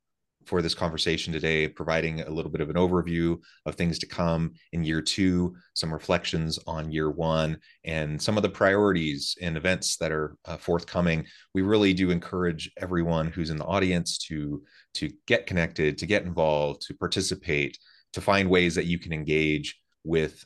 for 0.48 0.62
this 0.62 0.74
conversation 0.74 1.30
today, 1.30 1.68
providing 1.68 2.22
a 2.22 2.30
little 2.30 2.50
bit 2.50 2.62
of 2.62 2.70
an 2.70 2.76
overview 2.76 3.38
of 3.66 3.74
things 3.74 3.98
to 3.98 4.06
come 4.06 4.52
in 4.72 4.82
year 4.82 5.02
two, 5.02 5.54
some 5.74 5.92
reflections 5.92 6.58
on 6.66 6.90
year 6.90 7.10
one, 7.10 7.58
and 7.84 8.20
some 8.20 8.38
of 8.38 8.42
the 8.42 8.48
priorities 8.48 9.36
and 9.42 9.58
events 9.58 9.98
that 9.98 10.10
are 10.10 10.36
uh, 10.46 10.56
forthcoming. 10.56 11.26
We 11.54 11.60
really 11.60 11.92
do 11.92 12.10
encourage 12.10 12.72
everyone 12.78 13.28
who's 13.28 13.50
in 13.50 13.58
the 13.58 13.66
audience 13.66 14.16
to 14.28 14.62
to 14.94 15.10
get 15.26 15.46
connected, 15.46 15.98
to 15.98 16.06
get 16.06 16.24
involved, 16.24 16.80
to 16.86 16.94
participate, 16.94 17.78
to 18.14 18.20
find 18.22 18.48
ways 18.48 18.74
that 18.74 18.86
you 18.86 18.98
can 18.98 19.12
engage 19.12 19.78
with 20.02 20.44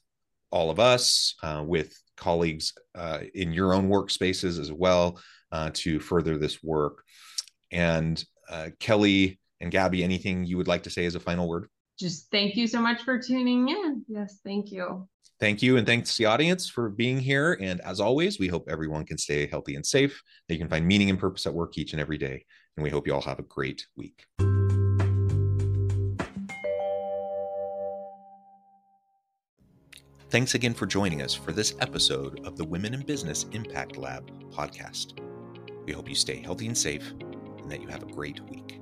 all 0.51 0.69
of 0.69 0.81
us, 0.81 1.37
uh, 1.45 1.63
with 1.65 1.97
colleagues 2.17 2.75
uh, 2.97 3.21
in 3.35 3.53
your 3.53 3.73
own 3.73 3.89
workspaces 3.89 4.59
as 4.59 4.73
well, 4.73 5.19
uh, 5.53 5.71
to 5.75 6.01
further 6.01 6.37
this 6.37 6.63
work. 6.63 7.05
And 7.71 8.23
uh, 8.51 8.71
Kelly 8.81 9.39
and 9.63 9.71
Gabby, 9.71 10.05
anything 10.05 10.45
you 10.45 10.59
would 10.59 10.69
like 10.69 10.83
to 10.83 10.91
say 10.91 11.07
as 11.07 11.15
a 11.15 11.21
final 11.21 11.49
word? 11.49 11.69
Just 11.99 12.31
thank 12.31 12.57
you 12.57 12.67
so 12.67 12.81
much 12.81 13.03
for 13.03 13.19
tuning 13.19 13.69
in. 13.69 14.05
Yes, 14.09 14.41
thank 14.45 14.73
you. 14.73 15.09
Thank 15.39 15.63
you. 15.63 15.77
And 15.77 15.87
thanks 15.87 16.17
to 16.17 16.19
the 16.19 16.27
audience 16.27 16.69
for 16.69 16.89
being 16.89 17.19
here. 17.19 17.57
And 17.61 17.81
as 17.81 18.01
always, 18.01 18.39
we 18.39 18.49
hope 18.49 18.69
everyone 18.69 19.07
can 19.07 19.19
stay 19.19 19.47
healthy 19.47 19.77
and 19.77 19.87
safe, 19.87 20.21
that 20.49 20.55
you 20.55 20.59
can 20.59 20.69
find 20.69 20.87
meaning 20.87 21.11
and 21.11 21.19
purpose 21.19 21.47
at 21.47 21.55
work 21.55 21.79
each 21.79 21.93
and 21.93 22.01
every 22.01 22.19
day. 22.19 22.45
And 22.77 22.85
we 22.85 22.91
hope 22.91 23.07
you 23.07 23.15
all 23.15 23.23
have 23.23 23.39
a 23.39 23.45
great 23.45 23.87
week. 23.97 24.25
Thanks 30.31 30.55
again 30.55 30.75
for 30.75 30.87
joining 30.87 31.23
us 31.23 31.35
for 31.35 31.53
this 31.53 31.75
episode 31.81 32.41
of 32.47 32.57
the 32.57 32.65
Women 32.65 32.95
in 32.95 33.03
Business 33.03 33.45
Impact 33.53 33.97
Lab 33.97 34.31
podcast. 34.51 35.21
We 35.87 35.93
hope 35.93 36.09
you 36.09 36.15
stay 36.15 36.41
healthy 36.41 36.67
and 36.67 36.79
safe 36.79 37.13
and 37.59 37.71
that 37.71 37.83
you 37.83 37.89
have 37.89 38.03
a 38.03 38.07
great 38.07 38.41
week. 38.49 38.82